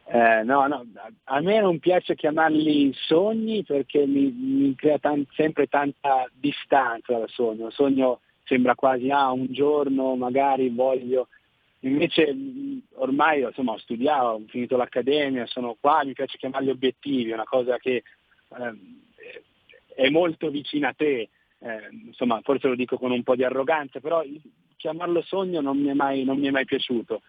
[0.08, 0.86] Eh, no, no,
[1.24, 7.28] a me non piace chiamarli sogni perché mi, mi crea tan- sempre tanta distanza dal
[7.28, 7.66] sogno.
[7.66, 11.26] Il sogno sembra quasi, ah, un giorno magari voglio.
[11.80, 17.30] Invece mh, ormai insomma, ho studiato, ho finito l'accademia, sono qua, mi piace chiamarli obiettivi,
[17.30, 18.04] è una cosa che
[18.56, 19.00] ehm,
[19.96, 21.28] è molto vicina a te.
[21.58, 24.22] Eh, insomma, forse lo dico con un po' di arroganza, però
[24.76, 27.22] chiamarlo sogno non mi è mai, mi è mai piaciuto.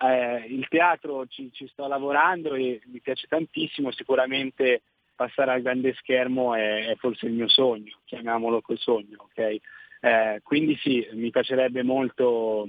[0.00, 4.82] Eh, il teatro ci, ci sto lavorando e mi piace tantissimo, sicuramente
[5.14, 9.56] passare al grande schermo è, è forse il mio sogno, chiamiamolo col sogno, ok?
[10.00, 12.66] Eh, quindi sì, mi piacerebbe molto,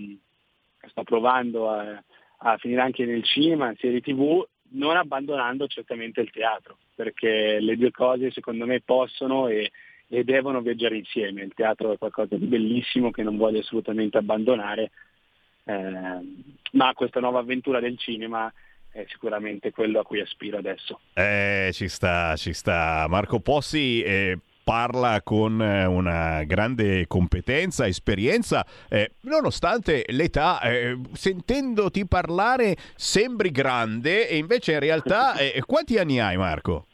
[0.88, 2.02] sto provando a,
[2.38, 7.76] a finire anche nel cinema, in serie tv, non abbandonando certamente il teatro, perché le
[7.78, 9.72] due cose secondo me possono e,
[10.08, 11.44] e devono viaggiare insieme.
[11.44, 14.92] Il teatro è qualcosa di bellissimo che non voglio assolutamente abbandonare,
[15.64, 16.20] eh,
[16.72, 18.52] ma questa nuova avventura del cinema
[18.92, 21.00] è sicuramente quello a cui aspiro adesso.
[21.14, 23.06] Eh, ci sta, ci sta.
[23.10, 32.08] Marco Possi eh, parla con eh, una grande competenza, esperienza, eh, nonostante l'età, eh, sentendoti
[32.08, 36.88] parlare sembri grande e invece in realtà eh, quanti anni hai Marco?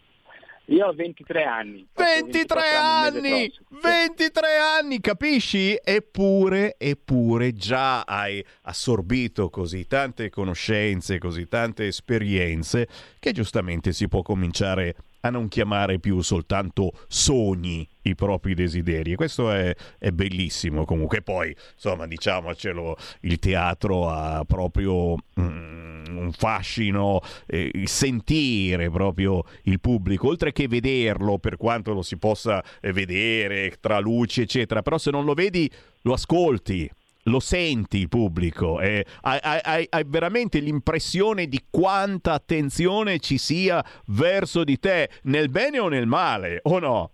[0.72, 1.86] Io ho 23 anni.
[1.92, 3.50] faccio 23 24 il mese anni!
[3.50, 3.80] prossimo.
[3.82, 5.78] 23 anni, capisci?
[5.84, 12.88] Eppure, eppure già hai assorbito così tante conoscenze, così tante esperienze
[13.20, 19.14] che giustamente si può cominciare a non chiamare più soltanto sogni i propri desideri.
[19.14, 21.22] E questo è, è bellissimo comunque.
[21.22, 30.28] Poi, insomma, diciamocelo, il teatro ha proprio mm, un fascino, eh, sentire proprio il pubblico,
[30.28, 35.12] oltre che vederlo per quanto lo si possa eh, vedere tra luci, eccetera, però se
[35.12, 35.70] non lo vedi
[36.02, 36.90] lo ascolti.
[37.26, 43.86] Lo senti il pubblico, eh, hai- hai- hai veramente l'impressione di quanta attenzione ci sia
[44.08, 47.12] verso di te, nel bene o nel male, o no?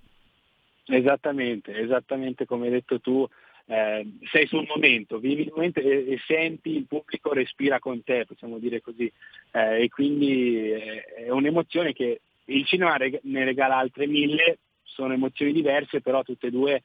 [0.88, 3.28] Esattamente, esattamente come hai detto tu,
[3.66, 8.26] eh, sei sul momento, vivi il momento e, e, senti il pubblico respira con te,
[8.26, 9.12] possiamo dire così,
[9.52, 15.14] eh, e quindi è, è un'emozione che il cinema reg- ne regala altre mille, sono
[15.14, 16.84] emozioni diverse, però tutte e due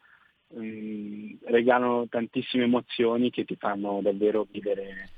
[0.48, 5.10] mh, mm, regalano tantissime emozioni che ti fanno davvero vivere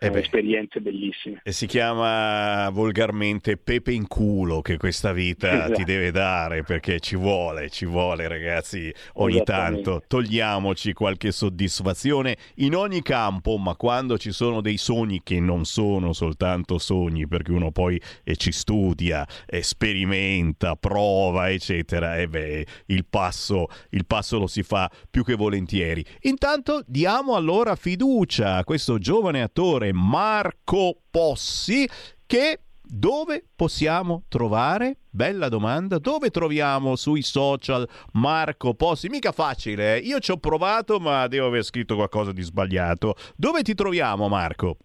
[0.00, 1.40] eh esperienze bellissime.
[1.44, 5.72] E si chiama volgarmente pepe in culo che questa vita esatto.
[5.74, 12.74] ti deve dare perché ci vuole, ci vuole ragazzi, ogni tanto togliamoci qualche soddisfazione in
[12.74, 17.70] ogni campo, ma quando ci sono dei sogni che non sono soltanto sogni perché uno
[17.70, 24.46] poi eh, ci studia, eh, sperimenta, prova eccetera, e beh il passo, il passo lo
[24.46, 26.02] si fa più che volentieri.
[26.22, 31.88] Intanto diamo allora fiducia a questo giovane attore Marco Possi
[32.26, 32.60] che
[32.92, 34.96] dove possiamo trovare?
[35.10, 35.98] Bella domanda.
[35.98, 39.08] Dove troviamo sui social Marco Possi?
[39.08, 39.98] Mica facile, eh?
[40.00, 43.14] io ci ho provato ma devo aver scritto qualcosa di sbagliato.
[43.36, 44.76] Dove ti troviamo Marco?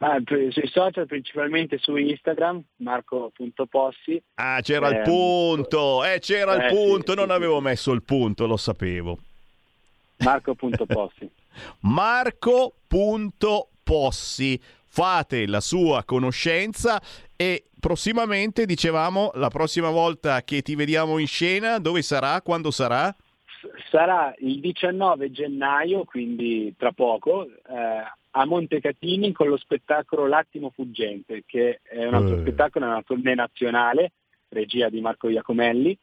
[0.00, 4.22] Ah, sui social, principalmente su Instagram, marco.possi.
[4.34, 7.64] Ah, c'era eh, il punto, eh, c'era eh, il punto, sì, non sì, avevo sì.
[7.64, 9.18] messo il punto, lo sapevo.
[10.18, 11.28] Marco.possi.
[11.80, 14.60] Marco.possi Possi.
[14.90, 17.00] Fate la sua conoscenza
[17.34, 22.42] e prossimamente, dicevamo, la prossima volta che ti vediamo in scena, dove sarà?
[22.42, 23.14] Quando sarà?
[23.90, 31.44] Sarà il 19 gennaio, quindi tra poco, eh, a Montecatini con lo spettacolo L'attimo fuggente,
[31.46, 32.40] che è un altro eh.
[32.40, 34.12] spettacolo, è una tournée nazionale,
[34.50, 35.98] regia di Marco Iacomelli,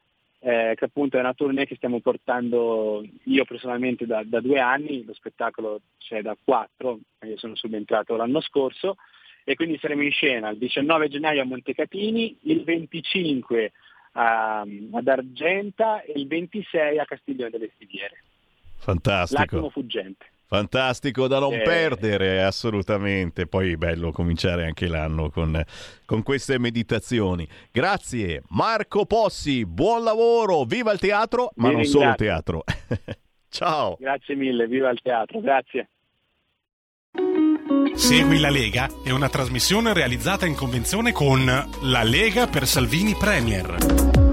[0.45, 5.03] eh, che appunto è una tournée che stiamo portando io personalmente da, da due anni,
[5.03, 8.97] lo spettacolo c'è da quattro, io sono subentrato l'anno scorso
[9.43, 13.71] e quindi saremo in scena il 19 gennaio a Montecatini, il 25
[14.11, 18.21] a, ad Argenta e il 26 a Castiglione delle Stiviere.
[18.77, 19.41] Fantastico.
[19.41, 20.27] L'attimo fuggente.
[20.47, 21.61] Fantastico da non eh...
[21.61, 23.47] perdere, assolutamente.
[23.47, 25.61] Poi bello cominciare anche l'anno con,
[26.05, 27.47] con, queste meditazioni.
[27.71, 32.63] Grazie Marco Possi, buon lavoro, viva il teatro, ma non solo teatro.
[33.49, 33.95] Ciao.
[33.99, 35.89] Grazie mille, viva il teatro, grazie.
[37.93, 44.24] Segui la Lega è una trasmissione realizzata in convenzione con La Lega per Salvini Premier.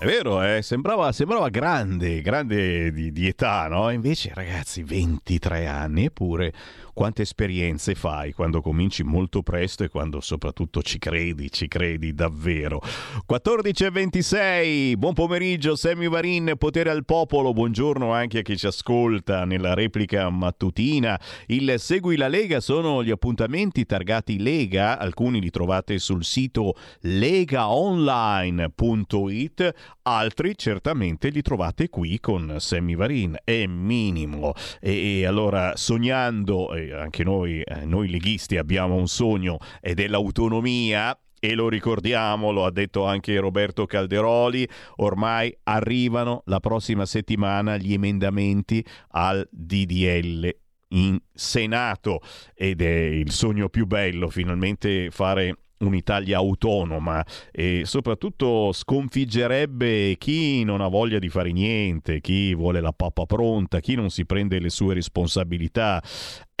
[0.00, 0.62] È vero, eh?
[0.62, 3.90] sembrava, sembrava, grande, grande di, di età, no?
[3.90, 6.54] Invece, ragazzi, 23 anni, eppure
[6.92, 12.82] quante esperienze fai quando cominci molto presto e quando soprattutto ci credi, ci credi davvero.
[13.24, 18.66] 14 e 26, buon pomeriggio, Sammy Varin, potere al popolo, buongiorno anche a chi ci
[18.66, 21.20] ascolta nella replica mattutina.
[21.46, 29.74] Il Segui la Lega sono gli appuntamenti targati Lega, alcuni li trovate sul sito legaonline.it,
[30.02, 34.54] altri certamente li trovate qui con Sammy Varin, è minimo.
[34.80, 36.72] E, e allora sognando...
[36.74, 42.52] Eh, anche noi, eh, noi leghisti abbiamo un sogno ed è l'autonomia e lo ricordiamo,
[42.52, 50.54] lo ha detto anche Roberto Calderoli, ormai arrivano la prossima settimana gli emendamenti al DDL
[50.88, 52.20] in Senato
[52.54, 60.80] ed è il sogno più bello finalmente fare un'Italia autonoma e soprattutto sconfiggerebbe chi non
[60.80, 64.68] ha voglia di fare niente, chi vuole la pappa pronta, chi non si prende le
[64.68, 66.02] sue responsabilità.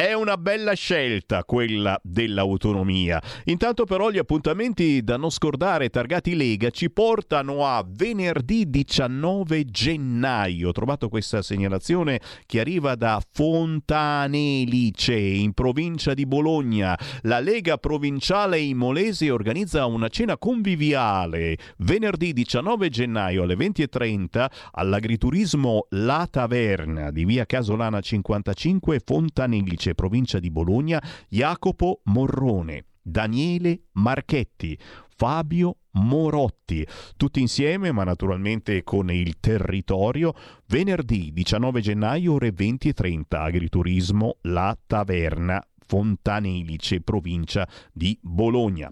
[0.00, 3.20] È una bella scelta quella dell'autonomia.
[3.44, 10.68] Intanto però gli appuntamenti da non scordare targati Lega ci portano a venerdì 19 gennaio.
[10.68, 16.98] Ho trovato questa segnalazione che arriva da Fontanelice in provincia di Bologna.
[17.24, 26.26] La Lega provinciale Imolese organizza una cena conviviale venerdì 19 gennaio alle 20.30 all'agriturismo La
[26.30, 35.76] Taverna di via Casolana 55 Fontanelice Lecce, provincia di Bologna, Jacopo Morrone, Daniele Marchetti, Fabio
[35.92, 36.86] Morotti,
[37.16, 40.34] tutti insieme ma naturalmente con il territorio,
[40.66, 48.90] venerdì 19 gennaio ore 20.30, agriturismo La Taverna, Fontanelice, provincia di Bologna.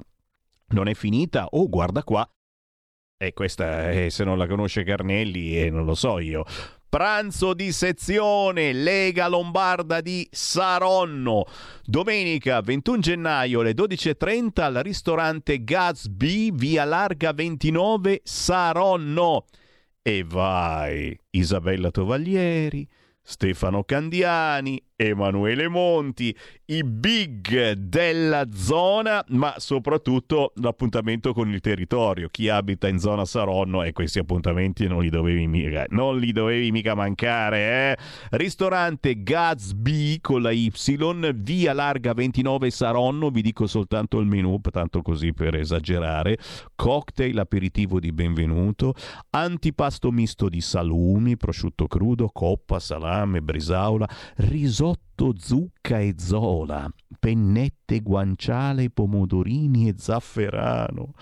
[0.71, 1.47] Non è finita?
[1.51, 2.29] Oh, guarda qua.
[3.21, 6.45] E questa, eh, se non la conosce Carnelli, eh, non lo so io.
[6.89, 11.45] Pranzo di sezione Lega Lombarda di Saronno.
[11.85, 19.45] Domenica 21 gennaio alle 12.30 al ristorante Gatsby, via Larga 29, Saronno.
[20.01, 22.89] E vai, Isabella Tovaglieri,
[23.29, 26.35] Stefano Candiani, Emanuele Monti,
[26.65, 32.31] i big della zona, ma soprattutto l'appuntamento con il territorio.
[32.31, 36.95] Chi abita in zona Saronno e questi appuntamenti non li dovevi mica, li dovevi mica
[36.95, 37.59] mancare.
[37.93, 37.99] Eh?
[38.31, 40.73] Ristorante Gatsby con la Y,
[41.35, 46.39] via larga 29 Saronno, vi dico soltanto il menù, tanto così per esagerare.
[46.75, 48.95] Cocktail aperitivo di benvenuto,
[49.31, 52.81] antipasto misto di salumi, prosciutto crudo, coppa,
[53.19, 56.89] salame, brisaola, risotto zucca e zola,
[57.19, 61.15] pennette guanciale, pomodorini e zafferano,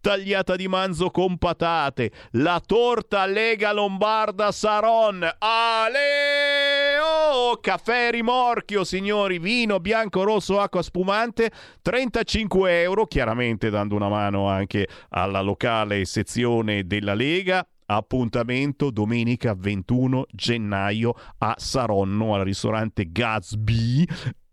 [0.00, 6.98] tagliata di manzo con patate, la torta Lega Lombarda Saron, ale!
[7.36, 11.50] Oh, caffè rimorchio, signori, vino bianco, rosso, acqua spumante,
[11.82, 20.26] 35 euro, chiaramente dando una mano anche alla locale sezione della Lega, appuntamento domenica 21
[20.32, 24.06] gennaio a Saronno al ristorante Gatsby.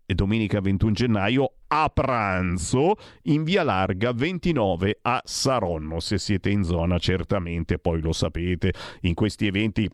[0.04, 6.00] E domenica 21 gennaio a pranzo in via larga 29 a Saronno.
[6.00, 9.88] Se siete in zona certamente poi lo sapete in questi eventi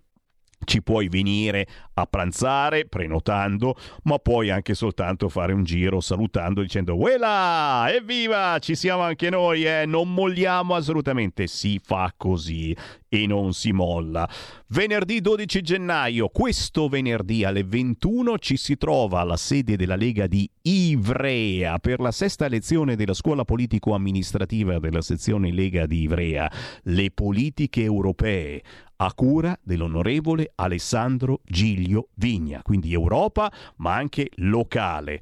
[0.65, 3.75] ci puoi venire a pranzare prenotando,
[4.05, 9.65] ma puoi anche soltanto fare un giro salutando dicendo Uela, evviva, ci siamo anche noi,
[9.65, 9.85] eh?
[9.87, 12.77] non molliamo assolutamente, si fa così
[13.09, 14.29] e non si molla.
[14.71, 20.47] Venerdì 12 gennaio, questo venerdì alle 21 ci si trova alla sede della Lega di
[20.61, 27.83] Ivrea per la sesta lezione della scuola politico-amministrativa della sezione Lega di Ivrea, le politiche
[27.83, 28.63] europee
[28.97, 35.19] a cura dell'onorevole Alessandro Giglio Vigna, quindi Europa ma anche locale.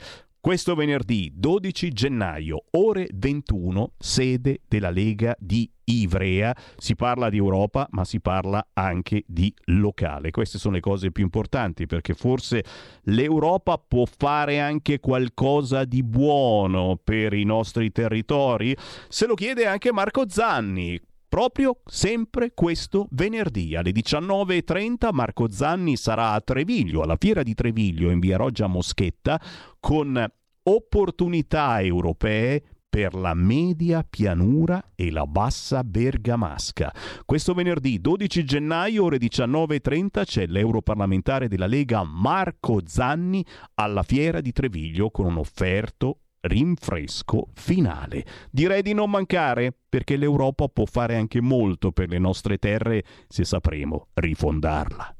[0.47, 6.55] Questo venerdì 12 gennaio, ore 21, sede della Lega di Ivrea.
[6.77, 10.31] Si parla di Europa, ma si parla anche di locale.
[10.31, 12.62] Queste sono le cose più importanti perché forse
[13.06, 18.77] l'Europa può fare anche qualcosa di buono per i nostri territori.
[19.09, 20.97] Se lo chiede anche Marco Zanni,
[21.28, 28.10] proprio sempre questo venerdì alle 19.30 Marco Zanni sarà a Treviglio, alla fiera di Treviglio
[28.10, 29.40] in via Roggia Moschetta
[29.78, 30.24] con
[30.62, 36.94] opportunità europee per la media pianura e la bassa bergamasca.
[37.26, 43.44] Questo venerdì 12 gennaio ore 19.30 c'è l'europarlamentare della Lega Marco Zanni
[43.74, 48.24] alla fiera di Treviglio con un offerto rinfresco finale.
[48.51, 53.44] Direi di non mancare perché l'Europa può fare anche molto per le nostre terre se
[53.44, 55.16] sapremo rifondarla.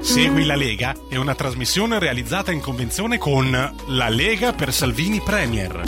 [0.00, 5.82] Segui la Lega è una trasmissione realizzata in convenzione con La Lega per Salvini Premier.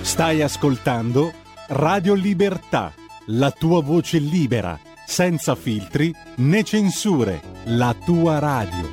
[0.00, 1.32] Stai ascoltando
[1.68, 2.92] Radio Libertà,
[3.26, 4.78] la tua voce libera,
[5.10, 8.88] senza filtri né censure, la tua radio.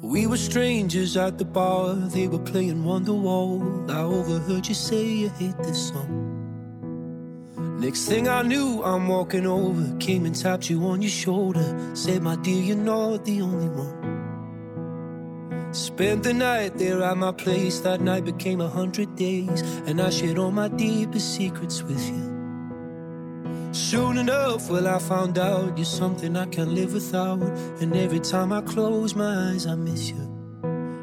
[0.00, 3.90] We were strangers at the bar, they were playing Wonderwall.
[3.90, 6.36] I overheard you say you hate this song.
[7.80, 11.94] Next thing I knew, I'm walking over, came and tapped you on your shoulder.
[11.94, 14.07] Said, my dear, you're not the only one.
[15.78, 20.10] Spent the night there at my place, that night became a hundred days, and I
[20.10, 23.70] shared all my deepest secrets with you.
[23.70, 27.40] Soon enough, well, I found out you're something I can't live without.
[27.80, 30.20] And every time I close my eyes, I miss you.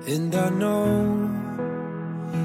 [0.08, 1.30] And I know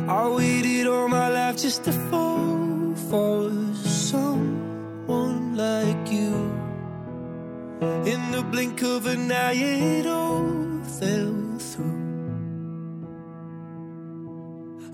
[0.08, 6.32] I waited all my life just to fall for someone like you.
[8.06, 11.99] In the blink of an eye, it all fell through.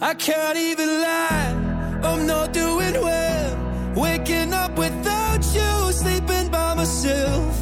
[0.01, 3.95] I can't even lie, I'm not doing well.
[3.97, 7.56] Waking up without you, sleeping by myself,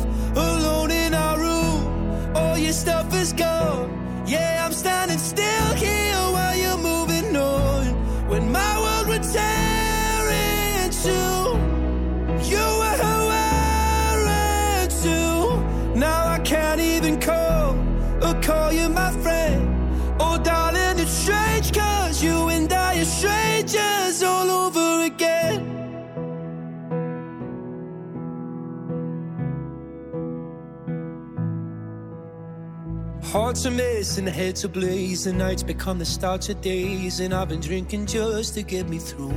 [33.34, 37.58] Hearts are missing, heads are blazing, nights become the start of days, and I've been
[37.58, 39.34] drinking just to get me through.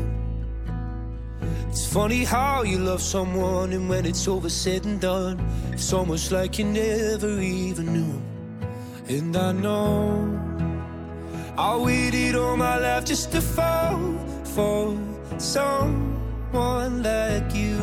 [1.69, 5.44] It's funny how you love someone, and when it's over, said and done,
[5.74, 8.22] it's almost like you never even knew.
[9.07, 10.30] And I know
[11.57, 14.95] I waited all my life just to fall for
[15.40, 17.80] someone like you.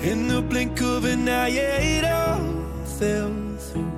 [0.00, 3.97] In the blink of an eye, yeah, it all fell through.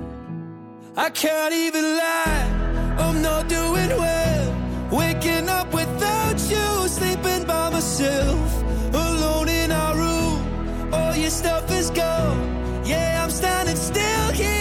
[0.97, 4.55] I can't even lie, I'm not doing well.
[4.91, 8.63] Waking up without you, sleeping by myself,
[8.93, 10.93] alone in our room.
[10.93, 12.83] All your stuff is gone.
[12.85, 14.60] Yeah, I'm standing still here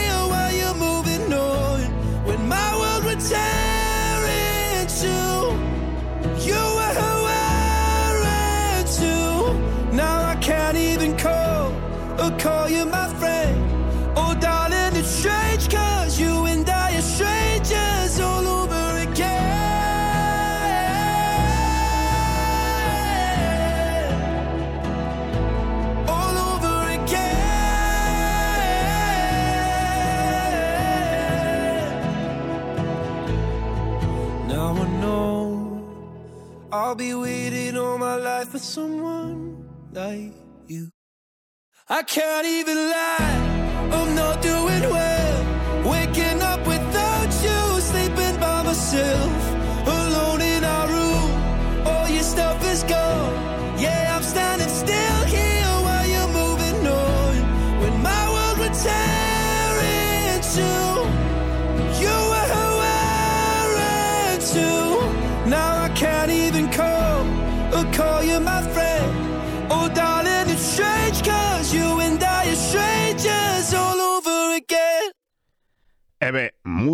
[36.73, 40.33] I'll be waiting all my life for someone like
[40.69, 40.91] you.
[41.89, 45.91] I can't even lie, I'm not doing well.
[45.91, 49.40] Waking up without you, sleeping by myself,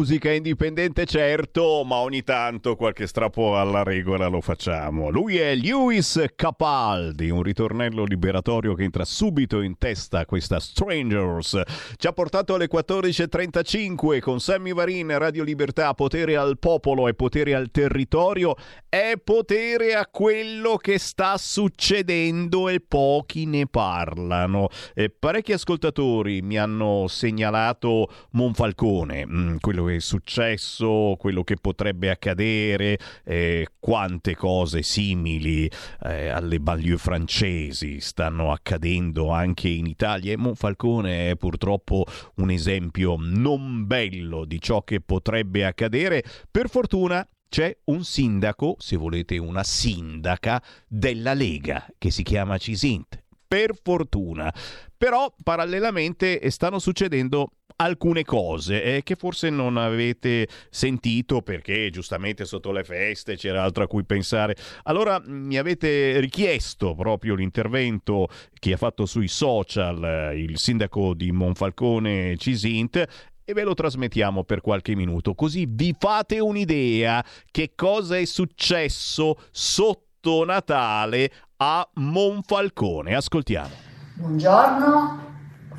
[0.07, 5.11] musica indipendente certo, ma ogni tanto qualche strappo alla regola lo facciamo.
[5.11, 11.61] Lui è Lewis Capaldi, un ritornello liberatorio che entra subito in testa questa Strangers.
[11.97, 17.57] Ci ha portato alle 14.35 con Sammy Varin, Radio Libertà, potere al popolo e potere
[17.57, 18.55] al territorio,
[18.89, 24.69] è potere a quello che sta succedendo e pochi ne parlano.
[24.95, 32.99] E parecchi ascoltatori mi hanno segnalato Monfalcone, mm, quello che successo, quello che potrebbe accadere,
[33.25, 35.71] eh, quante cose simili
[36.03, 42.05] eh, alle banlieue francesi stanno accadendo anche in Italia e Monfalcone è purtroppo
[42.37, 46.23] un esempio non bello di ciò che potrebbe accadere.
[46.51, 53.23] Per fortuna c'è un sindaco, se volete una sindaca, della Lega che si chiama Cisint.
[53.49, 54.53] Per fortuna.
[54.97, 62.73] Però parallelamente stanno succedendo alcune cose eh, che forse non avete sentito perché giustamente sotto
[62.73, 64.57] le feste c'era altro a cui pensare.
[64.85, 68.29] Allora mi avete richiesto proprio l'intervento
[68.59, 73.05] che ha fatto sui social eh, il sindaco di Monfalcone Cisint
[73.49, 79.37] e ve lo trasmettiamo per qualche minuto, così vi fate un'idea che cosa è successo
[79.53, 83.15] sotto Natale a Monfalcone.
[83.15, 83.71] Ascoltiamo.
[84.15, 85.36] Buongiorno,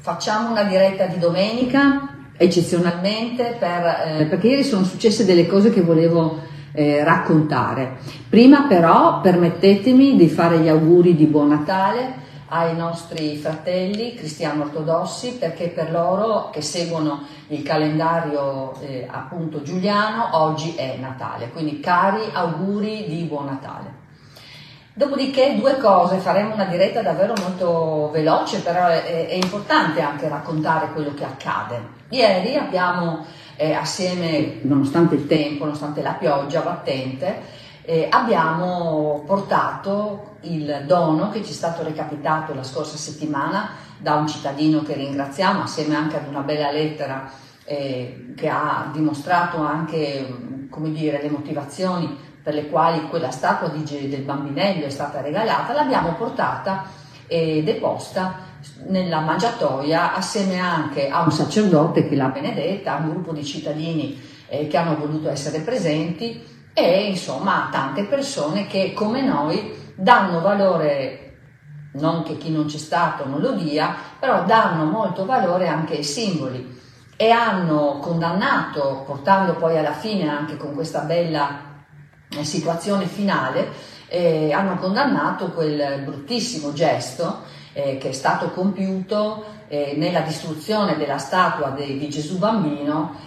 [0.08, 2.08] facciamo una diretta di domenica
[2.38, 6.40] eccezionalmente per, eh, perché ieri sono successe delle cose che volevo
[6.72, 7.98] eh, raccontare.
[8.30, 15.34] Prima però permettetemi di fare gli auguri di buon Natale ai nostri fratelli cristiano ortodossi
[15.34, 22.22] perché per loro che seguono il calendario eh, appunto giuliano oggi è Natale, quindi cari
[22.32, 23.97] auguri di buon Natale.
[24.98, 30.92] Dopodiché due cose, faremo una diretta davvero molto veloce, però è, è importante anche raccontare
[30.92, 31.80] quello che accade.
[32.10, 33.24] Ieri abbiamo
[33.58, 37.42] eh, assieme, nonostante il tempo, nonostante la pioggia battente,
[37.84, 43.70] eh, abbiamo portato il dono che ci è stato recapitato la scorsa settimana
[44.00, 47.30] da un cittadino che ringraziamo, assieme anche ad una bella lettera
[47.66, 50.28] eh, che ha dimostrato anche
[50.76, 56.14] dire, le motivazioni per le quali quella statua di, del bambinello è stata regalata, l'abbiamo
[56.14, 56.86] portata
[57.28, 58.36] e deposta
[58.88, 64.18] nella mangiatoia assieme anche a un sacerdote che l'ha benedetta, a un gruppo di cittadini
[64.48, 66.42] eh, che hanno voluto essere presenti
[66.74, 71.40] e insomma a tante persone che come noi danno valore,
[71.96, 76.04] non che chi non c'è stato non lo dia, però danno molto valore anche ai
[76.06, 76.80] simboli
[77.18, 81.67] e hanno condannato, portando poi alla fine anche con questa bella
[82.42, 83.68] situazione finale,
[84.08, 87.42] eh, hanno condannato quel bruttissimo gesto
[87.74, 93.26] eh, che è stato compiuto eh, nella distruzione della statua de, di Gesù bambino,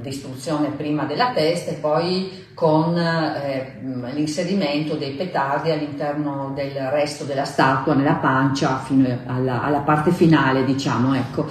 [0.00, 3.78] distruzione prima della testa e poi con eh,
[4.14, 10.64] l'inserimento dei petardi all'interno del resto della statua, nella pancia, fino alla, alla parte finale,
[10.64, 11.46] diciamo, ecco.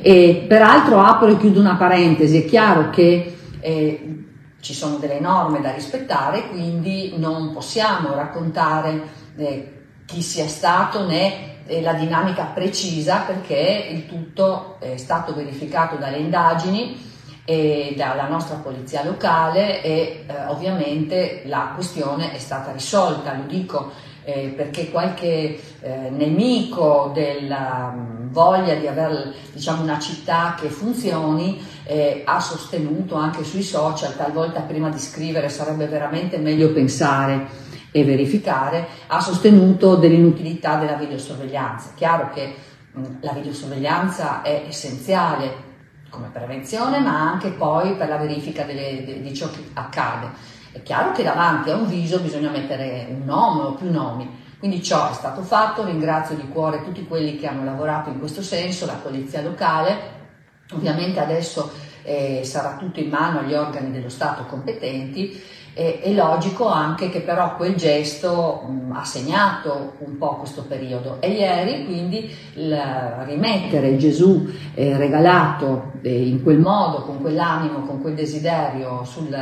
[0.00, 4.23] E peraltro apro e chiudo una parentesi, è chiaro che eh,
[4.64, 9.02] ci sono delle norme da rispettare, quindi non possiamo raccontare
[9.36, 15.96] eh, chi sia stato né eh, la dinamica precisa perché il tutto è stato verificato
[15.96, 17.12] dalle indagini
[17.44, 23.92] e dalla nostra polizia locale e eh, ovviamente la questione è stata risolta, lo dico
[24.24, 31.60] eh, perché qualche eh, nemico della um, voglia di avere diciamo, una città che funzioni
[31.84, 38.04] eh, ha sostenuto anche sui social, talvolta prima di scrivere sarebbe veramente meglio pensare e
[38.04, 41.92] verificare, ha sostenuto dell'inutilità della videosorveglianza.
[41.94, 42.54] Chiaro che
[42.92, 45.72] mh, la videosorveglianza è essenziale
[46.10, 50.28] come prevenzione, ma anche poi per la verifica delle, de, di ciò che accade.
[50.72, 54.82] È chiaro che davanti a un viso bisogna mettere un nome o più nomi, quindi
[54.82, 58.86] ciò è stato fatto, ringrazio di cuore tutti quelli che hanno lavorato in questo senso,
[58.86, 60.23] la polizia locale,
[60.72, 61.72] ovviamente adesso
[62.02, 65.42] eh, sarà tutto in mano agli organi dello Stato competenti
[65.74, 71.20] e, è logico anche che però quel gesto mh, ha segnato un po' questo periodo
[71.20, 72.80] e ieri quindi il,
[73.24, 79.34] rimettere Gesù eh, regalato eh, in quel modo, con quell'animo, con quel desiderio sul,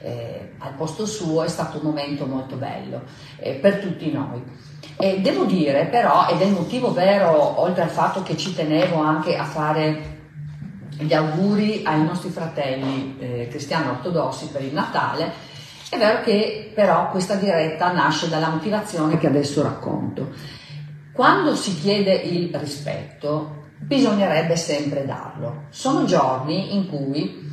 [0.00, 3.02] eh, al posto suo è stato un momento molto bello
[3.38, 4.42] eh, per tutti noi.
[5.00, 8.96] E devo dire però, ed è il motivo vero, oltre al fatto che ci tenevo
[8.96, 10.16] anche a fare
[10.98, 15.32] gli auguri ai nostri fratelli eh, cristiani ortodossi per il Natale,
[15.90, 20.32] è vero che però questa diretta nasce dalla motivazione che adesso racconto.
[21.12, 25.64] Quando si chiede il rispetto, bisognerebbe sempre darlo.
[25.70, 27.48] Sono giorni in cui,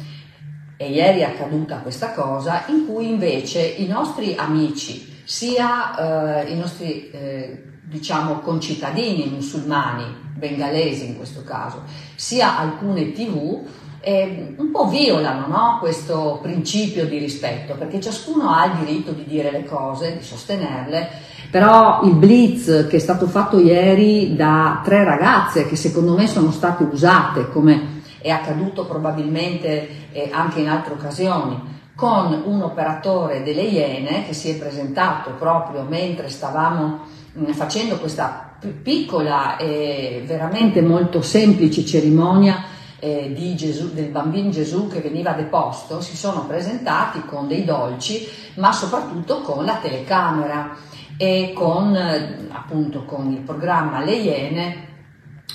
[0.76, 6.58] e ieri è accaduta questa cosa, in cui invece i nostri amici, sia eh, i
[6.58, 11.84] nostri eh, diciamo concittadini musulmani, bengalesi in questo caso,
[12.16, 13.66] sia alcune tv,
[14.02, 15.78] eh, un po' violano no?
[15.80, 21.10] questo principio di rispetto, perché ciascuno ha il diritto di dire le cose, di sostenerle,
[21.50, 26.52] però il blitz che è stato fatto ieri da tre ragazze che secondo me sono
[26.52, 33.62] state usate come è accaduto probabilmente eh, anche in altre occasioni, con un operatore delle
[33.62, 37.00] Iene che si è presentato proprio mentre stavamo
[37.38, 42.64] mm, facendo questa piccola e veramente molto semplice cerimonia
[43.00, 48.72] eh, Gesù, del bambino Gesù che veniva deposto, si sono presentati con dei dolci, ma
[48.72, 50.76] soprattutto con la telecamera
[51.18, 54.94] e con, eh, appunto, con il programma Le Iene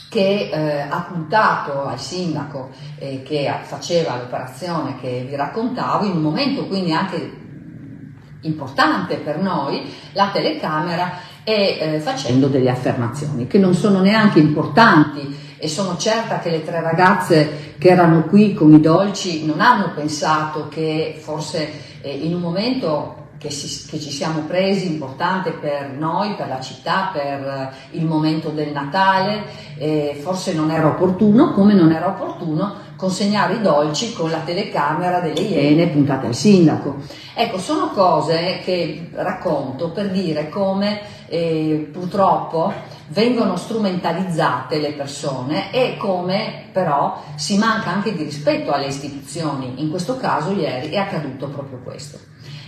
[0.09, 6.23] che eh, ha puntato al sindaco eh, che faceva l'operazione che vi raccontavo, in un
[6.23, 7.40] momento quindi anche
[8.43, 15.49] importante per noi, la telecamera e eh, facendo delle affermazioni che non sono neanche importanti
[15.57, 19.93] e sono certa che le tre ragazze che erano qui con i dolci non hanno
[19.95, 25.93] pensato che forse eh, in un momento che, si, che, ci siamo presi importante per
[25.99, 29.45] noi, per la città, per eh, il momento del Natale,
[29.79, 35.21] eh, forse non era opportuno, come non era opportuno consegnare i dolci con la telecamera
[35.21, 36.97] delle Iene puntate al sindaco.
[37.35, 42.71] Ecco, sono cose che racconto per dire come eh, purtroppo
[43.09, 49.77] vengono strumentalizzate le persone e come però si manca anche di rispetto alle istituzioni.
[49.77, 52.19] In questo caso ieri è accaduto proprio questo.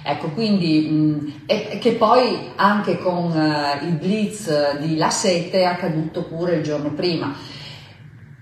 [0.05, 5.65] Ecco, quindi, mh, e, che poi anche con uh, il blitz di La Sette è
[5.65, 7.33] accaduto pure il giorno prima.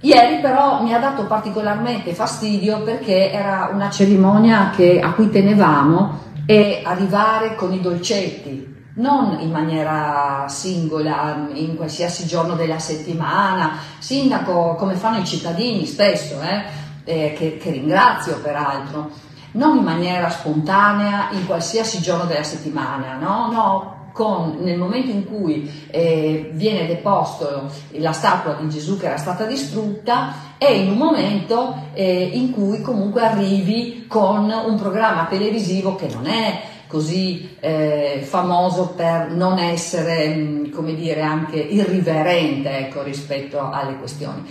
[0.02, 6.28] Ieri però mi ha dato particolarmente fastidio perché era una cerimonia che, a cui tenevamo
[6.47, 14.74] e arrivare con i dolcetti, non in maniera singola, in qualsiasi giorno della settimana, sindaco
[14.77, 16.64] come fanno i cittadini spesso, eh,
[17.05, 19.10] eh, che, che ringrazio peraltro,
[19.52, 23.51] non in maniera spontanea in qualsiasi giorno della settimana, no?
[23.52, 29.16] no con, nel momento in cui eh, viene deposto la statua di Gesù che era
[29.16, 35.95] stata distrutta e in un momento eh, in cui comunque arrivi con un programma televisivo
[35.95, 36.61] che non è
[36.91, 44.43] così eh, famoso per non essere, mm, come dire, anche irriverente ecco, rispetto alle questioni.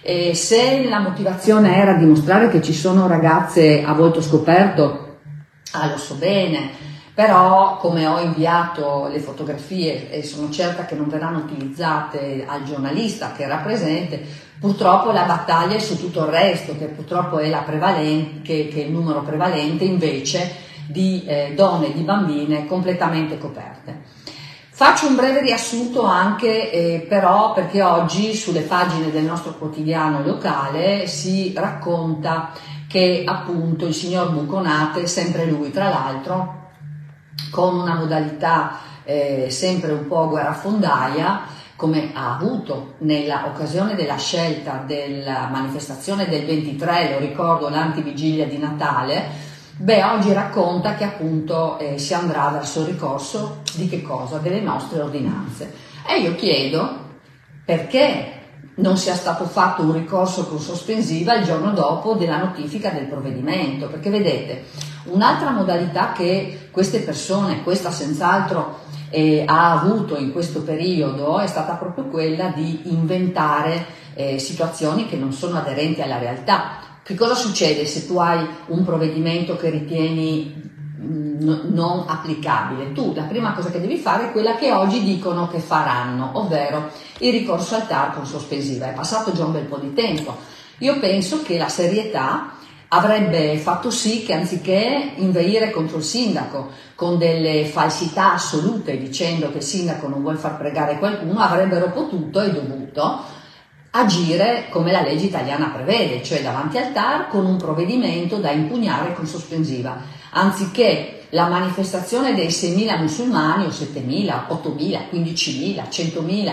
[0.00, 5.18] E se la motivazione era dimostrare che ci sono ragazze a volto scoperto,
[5.72, 6.70] ah, lo so bene,
[7.14, 13.32] però come ho inviato le fotografie e sono certa che non verranno utilizzate al giornalista
[13.32, 14.20] che era presente,
[14.58, 17.48] purtroppo la battaglia è su tutto il resto, che purtroppo è,
[18.42, 24.02] che, che è il numero prevalente invece di eh, donne e di bambine completamente coperte.
[24.70, 31.06] Faccio un breve riassunto anche eh, però perché oggi sulle pagine del nostro quotidiano locale
[31.06, 32.50] si racconta
[32.88, 36.63] che appunto il signor Buconate, sempre lui tra l'altro,
[37.50, 41.42] con una modalità eh, sempre un po' guerrafondaia,
[41.76, 48.58] come ha avuto nella occasione della scelta della manifestazione del 23, lo ricordo, l'antivigilia di
[48.58, 54.38] Natale, Beh, oggi racconta che appunto eh, si andrà verso il ricorso di che cosa?
[54.38, 55.74] Delle nostre ordinanze.
[56.06, 57.02] E io chiedo
[57.64, 58.43] perché
[58.76, 63.88] non sia stato fatto un ricorso con sospensiva il giorno dopo della notifica del provvedimento,
[63.88, 64.64] perché vedete,
[65.04, 68.80] un'altra modalità che queste persone, questa senz'altro
[69.10, 75.16] eh, ha avuto in questo periodo è stata proprio quella di inventare eh, situazioni che
[75.16, 76.78] non sono aderenti alla realtà.
[77.02, 80.73] Che cosa succede se tu hai un provvedimento che ritieni
[81.04, 82.92] mm, non applicabile?
[82.92, 86.90] Tu la prima cosa che devi fare è quella che oggi dicono che faranno, ovvero
[87.18, 88.88] il ricorso al TAR con sospensiva.
[88.88, 90.36] È passato già un bel po' di tempo.
[90.78, 92.54] Io penso che la serietà
[92.88, 99.58] avrebbe fatto sì che anziché inveire contro il sindaco con delle falsità assolute dicendo che
[99.58, 103.42] il sindaco non vuole far pregare qualcuno, avrebbero potuto e dovuto
[103.96, 109.14] agire come la legge italiana prevede, cioè davanti al TAR con un provvedimento da impugnare
[109.14, 109.96] con sospensiva,
[110.34, 116.52] anziché la manifestazione dei 6.000 musulmani o 7.000, 8.000, 15.000, 100.000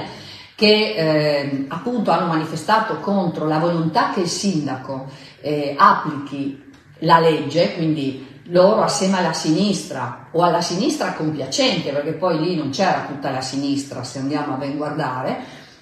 [0.56, 5.08] che eh, appunto hanno manifestato contro la volontà che il sindaco
[5.42, 12.40] eh, applichi la legge, quindi loro assieme alla sinistra o alla sinistra compiacente, perché poi
[12.40, 15.40] lì non c'era tutta la sinistra se andiamo a ben guardare,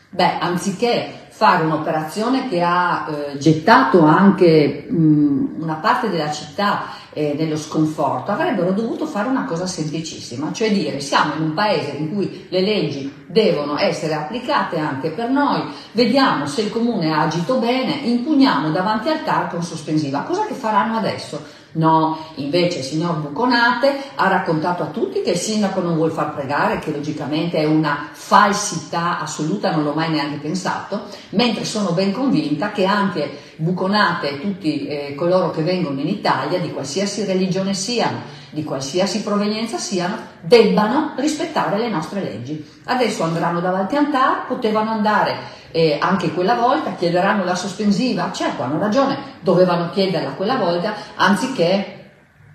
[0.09, 7.35] beh, anziché fare un'operazione che ha eh, gettato anche mh, una parte della città eh,
[7.37, 12.13] nello sconforto, avrebbero dovuto fare una cosa semplicissima, cioè dire siamo in un paese in
[12.13, 17.57] cui le leggi devono essere applicate anche per noi, vediamo se il comune ha agito
[17.57, 21.57] bene, impugniamo davanti al TAR con sospensiva, cosa che faranno adesso?
[21.71, 26.33] No, invece il signor Buconate ha raccontato a tutti che il sindaco non vuole far
[26.33, 32.11] pregare, che logicamente è una falsità assoluta, non l'ho mai neanche pensato, mentre sono ben
[32.11, 38.21] convinta che anche Buconate tutti eh, coloro che vengono in Italia, di qualsiasi religione siano,
[38.51, 42.65] di qualsiasi provenienza siano, debbano rispettare le nostre leggi.
[42.85, 45.35] Adesso andranno davanti al TAR, potevano andare
[45.71, 52.11] eh, anche quella volta, chiederanno la sospensiva, certo hanno ragione, dovevano chiederla quella volta, anziché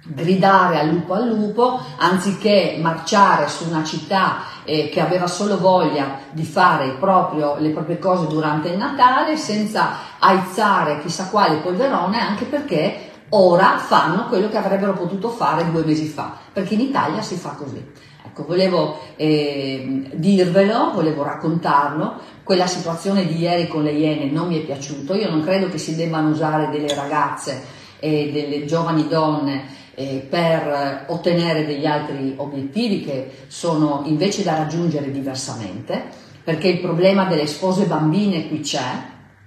[0.06, 6.18] gridare al lupo al lupo, anziché marciare su una città eh, che aveva solo voglia
[6.30, 12.44] di fare proprio, le proprie cose durante il Natale, senza aizzare chissà quale polverone, anche
[12.44, 17.36] perché ora fanno quello che avrebbero potuto fare due mesi fa, perché in Italia si
[17.36, 18.12] fa così.
[18.26, 24.60] Ecco, volevo eh, dirvelo, volevo raccontarlo, quella situazione di ieri con le Iene non mi
[24.60, 27.62] è piaciuto, io non credo che si debbano usare delle ragazze
[28.00, 35.10] e delle giovani donne eh, per ottenere degli altri obiettivi che sono invece da raggiungere
[35.10, 36.02] diversamente,
[36.42, 38.82] perché il problema delle spose bambine qui c'è,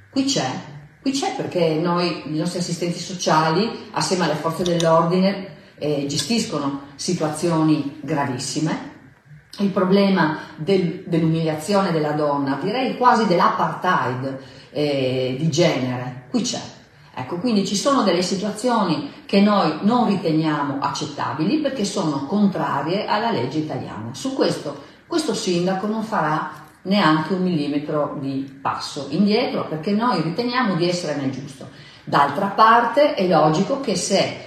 [0.09, 0.49] qui c'è,
[1.01, 7.99] qui c'è perché noi, i nostri assistenti sociali, assieme alle forze dell'ordine, eh, gestiscono situazioni
[8.01, 8.95] gravissime.
[9.59, 14.37] Il problema del, dell'umiliazione della donna, direi quasi dell'apartheid
[14.71, 16.61] eh, di genere, qui c'è.
[17.19, 23.31] Ecco, quindi ci sono delle situazioni che noi non riteniamo accettabili perché sono contrarie alla
[23.31, 24.09] legge italiana.
[24.11, 26.51] Su questo, questo sindaco non farà
[26.83, 31.69] neanche un millimetro di passo indietro perché noi riteniamo di essere nel giusto.
[32.03, 34.37] D'altra parte è logico che se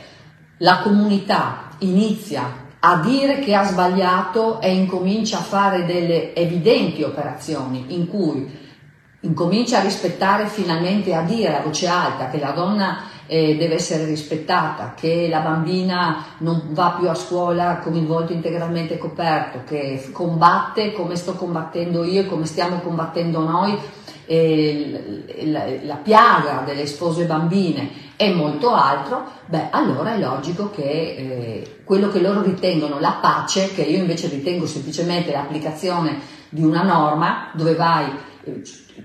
[0.58, 7.86] la comunità inizia a dire che ha sbagliato e incomincia a fare delle evidenti operazioni
[7.88, 8.59] in cui
[9.20, 14.06] incomincia a rispettare finalmente a dire a voce alta che la donna eh, deve essere
[14.06, 20.08] rispettata, che la bambina non va più a scuola con il volto integralmente coperto, che
[20.10, 23.78] combatte come sto combattendo io e come stiamo combattendo noi
[24.26, 28.08] eh, la, la, piaga delle spose bambine.
[28.16, 33.72] E molto altro, beh allora è logico che eh, quello che loro ritengono la pace,
[33.72, 36.18] che io invece ritengo semplicemente l'applicazione
[36.48, 38.10] di una norma dove vai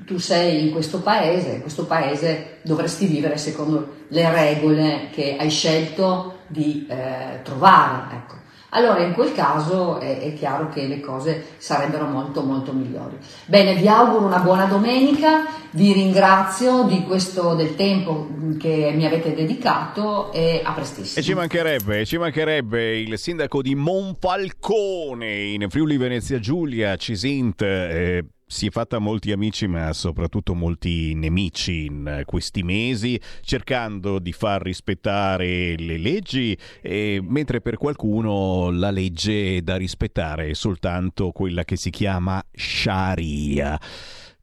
[0.06, 5.50] tu sei in questo paese, in questo paese dovresti vivere secondo le regole che hai
[5.50, 8.16] scelto di eh, trovare.
[8.16, 8.44] Ecco.
[8.70, 13.18] Allora in quel caso è, è, chiaro che le cose sarebbero molto molto migliori.
[13.46, 18.28] Bene, vi auguro una buona domenica, vi ringrazio di questo del tempo
[18.60, 21.20] che mi avete dedicato e a prestissimo.
[21.20, 27.62] E ci mancherebbe, ci mancherebbe il sindaco di Monfalcone in Friuli Venezia Giulia, Cisint.
[27.62, 34.32] Eh, si è fatta molti amici, ma soprattutto molti nemici in questi mesi, cercando di
[34.32, 41.64] far rispettare le leggi, eh, mentre per qualcuno la legge da rispettare è soltanto quella
[41.64, 43.80] che si chiama Sharia.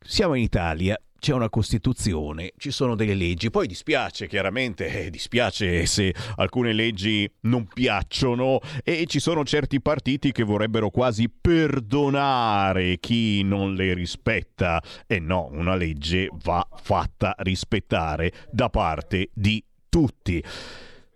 [0.01, 3.49] Siamo in Italia, c'è una Costituzione, ci sono delle leggi.
[3.49, 10.33] Poi dispiace, chiaramente, eh, dispiace se alcune leggi non piacciono e ci sono certi partiti
[10.33, 14.83] che vorrebbero quasi perdonare chi non le rispetta.
[15.07, 20.43] E no, una legge va fatta rispettare da parte di tutti.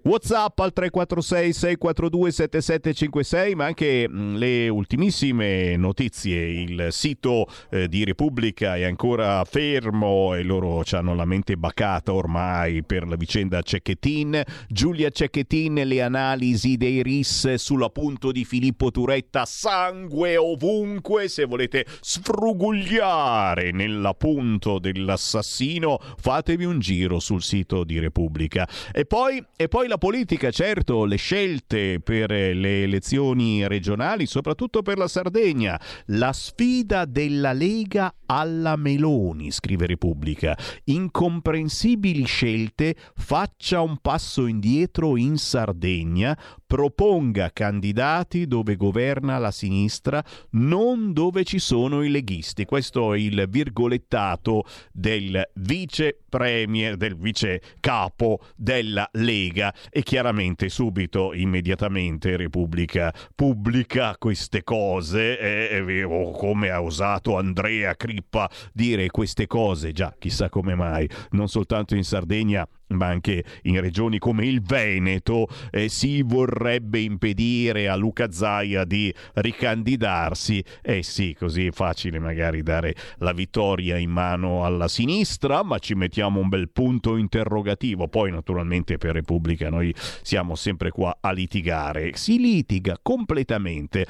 [0.07, 6.47] WhatsApp al 346 642 7756, ma anche mh, le ultimissime notizie.
[6.47, 12.85] Il sito eh, di Repubblica è ancora fermo e loro hanno la mente bacata ormai
[12.85, 14.45] per la vicenda Cecchettin.
[14.69, 21.27] Giulia Cecchettin, le analisi dei RIS sull'appunto di Filippo Turetta, sangue ovunque.
[21.27, 28.69] Se volete sfrugugliare nell'appunto dell'assassino, fatevi un giro sul sito di Repubblica.
[28.93, 34.83] E poi, e poi la la politica, certo, le scelte per le elezioni regionali, soprattutto
[34.83, 40.57] per la Sardegna, la sfida della Lega alla Meloni, scrive Repubblica.
[40.85, 51.13] Incomprensibili scelte, faccia un passo indietro in Sardegna, proponga candidati dove governa la sinistra, non
[51.13, 52.65] dove ci sono i leghisti.
[52.65, 61.33] Questo è il virgolettato del vice premier, del vice capo della Lega e chiaramente subito,
[61.33, 69.93] immediatamente Repubblica pubblica queste cose eh, eh, come ha usato Andrea Crippa dire queste cose,
[69.93, 75.49] già chissà come mai, non soltanto in Sardegna ma anche in regioni come il Veneto
[75.71, 80.63] eh, si vorrebbe impedire a Luca Zaia di ricandidarsi.
[80.83, 85.95] Eh sì, così è facile magari dare la vittoria in mano alla sinistra, ma ci
[85.95, 88.09] mettiamo un bel punto interrogativo.
[88.09, 92.13] Poi naturalmente per Repubblica noi siamo sempre qua a litigare.
[92.15, 94.07] Si litiga completamente.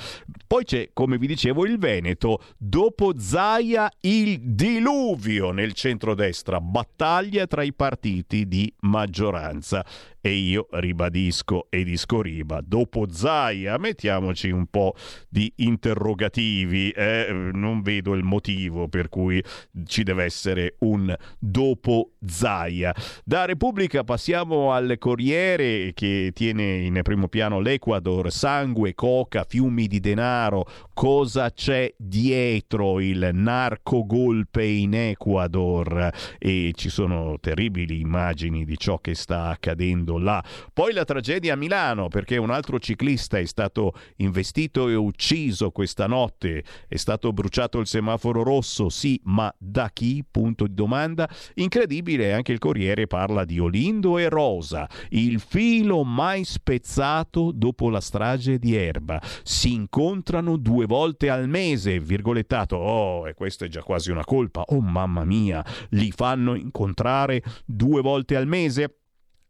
[0.46, 2.42] Poi c'è, come vi dicevo, il Veneto.
[2.58, 9.84] Dopo Zaia il diluvio nel centrodestra, battaglia tra i partiti di maggioranza.
[10.26, 14.96] E io ribadisco e discoriba, dopo Zaia mettiamoci un po'
[15.28, 17.28] di interrogativi, eh?
[17.52, 19.40] non vedo il motivo per cui
[19.84, 22.92] ci deve essere un dopo Zaia.
[23.24, 30.00] Da Repubblica passiamo al Corriere che tiene in primo piano l'Ecuador, sangue, coca, fiumi di
[30.00, 38.76] denaro, cosa c'è dietro il narco golpe in Ecuador e ci sono terribili immagini di
[38.76, 40.44] ciò che sta accadendo là.
[40.72, 46.06] Poi la tragedia a Milano perché un altro ciclista è stato investito e ucciso questa
[46.06, 50.24] notte, è stato bruciato il semaforo rosso, sì, ma da chi?
[50.28, 51.28] Punto di domanda.
[51.54, 58.00] Incredibile, anche il Corriere parla di Olindo e Rosa, il filo mai spezzato dopo la
[58.00, 59.20] strage di Erba.
[59.42, 62.76] Si incontrano due volte al mese, virgolettato.
[62.76, 64.62] Oh, e questa è già quasi una colpa.
[64.68, 68.98] Oh mamma mia, li fanno incontrare due volte al mese?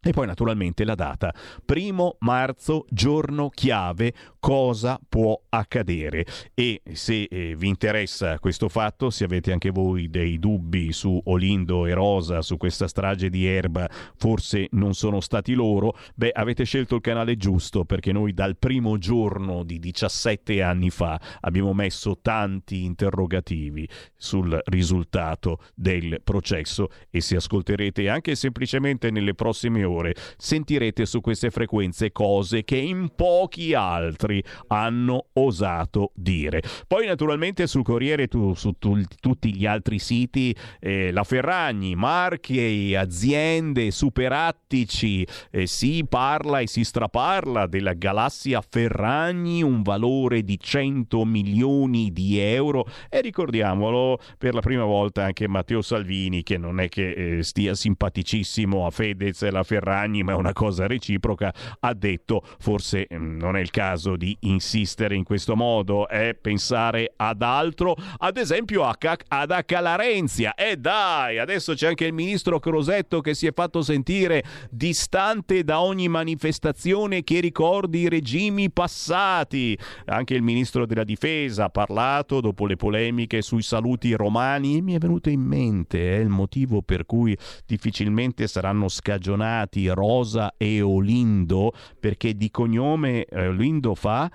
[0.07, 1.35] E poi naturalmente la data,
[1.65, 6.25] primo marzo, giorno chiave, cosa può accadere.
[6.55, 11.87] E se eh, vi interessa questo fatto, se avete anche voi dei dubbi su Olindo
[11.87, 16.95] e Rosa, su questa strage di Erba, forse non sono stati loro, beh avete scelto
[16.95, 22.85] il canale giusto perché noi dal primo giorno di 17 anni fa abbiamo messo tanti
[22.85, 31.07] interrogativi sul risultato del processo e se ascolterete anche semplicemente nelle prossime ore ore sentirete
[31.07, 36.63] su queste frequenze cose che in pochi altri hanno osato dire.
[36.87, 42.97] Poi naturalmente sul Corriere, tu, su tu, tutti gli altri siti, eh, la Ferragni, marche,
[42.97, 51.25] aziende, superattici, eh, si parla e si straparla della galassia Ferragni, un valore di 100
[51.25, 56.89] milioni di euro e ricordiamolo per la prima volta anche Matteo Salvini che non è
[56.89, 61.55] che eh, stia simpaticissimo a Fedez e la Ferragni Ferragni, ma è una cosa reciproca,
[61.79, 67.13] ha detto forse mm, non è il caso di insistere in questo modo, è pensare
[67.15, 70.55] ad altro, ad esempio a Cac- ad Accalarenzia.
[70.55, 75.81] E dai, adesso c'è anche il ministro Crosetto che si è fatto sentire distante da
[75.81, 79.79] ogni manifestazione che ricordi i regimi passati.
[80.07, 84.95] Anche il ministro della difesa ha parlato dopo le polemiche sui saluti romani e mi
[84.95, 87.37] è venuto in mente, è il motivo per cui
[87.67, 94.31] difficilmente saranno scagionati chiamati Rosa e Olindo perché di cognome eh, Olindo fa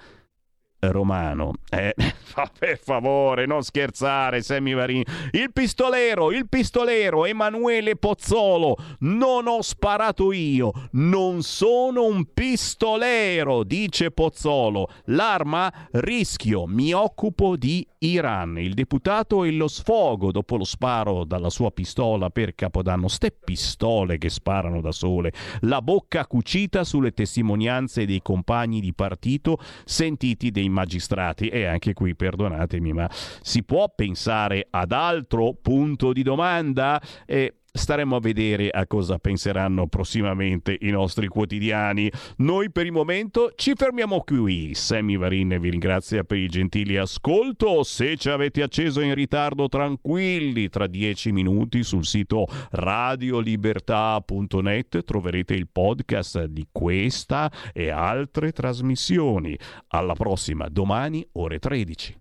[0.80, 1.53] Romano.
[1.70, 1.94] Eh,
[2.58, 5.03] per favore, non scherzare, Sammy Varin.
[5.32, 8.76] Il pistolero, il pistolero, Emanuele Pozzolo.
[9.02, 14.90] Non ho sparato io, non sono un pistolero, dice Pozzolo.
[15.06, 15.72] L'arma?
[15.91, 18.57] Rischio, mi occupo di Iran.
[18.57, 23.07] Il deputato e lo sfogo dopo lo sparo dalla sua pistola per Capodanno.
[23.07, 25.32] Ste pistole che sparano da sole.
[25.61, 31.48] La bocca cucita sulle testimonianze dei compagni di partito sentiti dei magistrati.
[31.48, 33.10] E anche qui, perdonatemi, ma
[33.41, 37.02] si può pensare ad altro punto di domanda?
[37.26, 42.11] E Staremo a vedere a cosa penseranno prossimamente i nostri quotidiani.
[42.38, 44.76] Noi per il momento ci fermiamo qui.
[44.76, 47.84] Sammy Varin vi ringrazia per il gentile ascolto.
[47.84, 55.69] Se ci avete acceso in ritardo, tranquilli, tra dieci minuti sul sito radiolibertà.net troverete il
[55.72, 59.57] podcast di questa e altre trasmissioni.
[59.88, 62.19] Alla prossima, domani ore 13.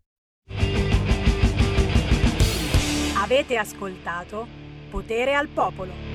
[3.16, 4.59] Avete ascoltato?
[4.90, 6.09] Potere al popolo.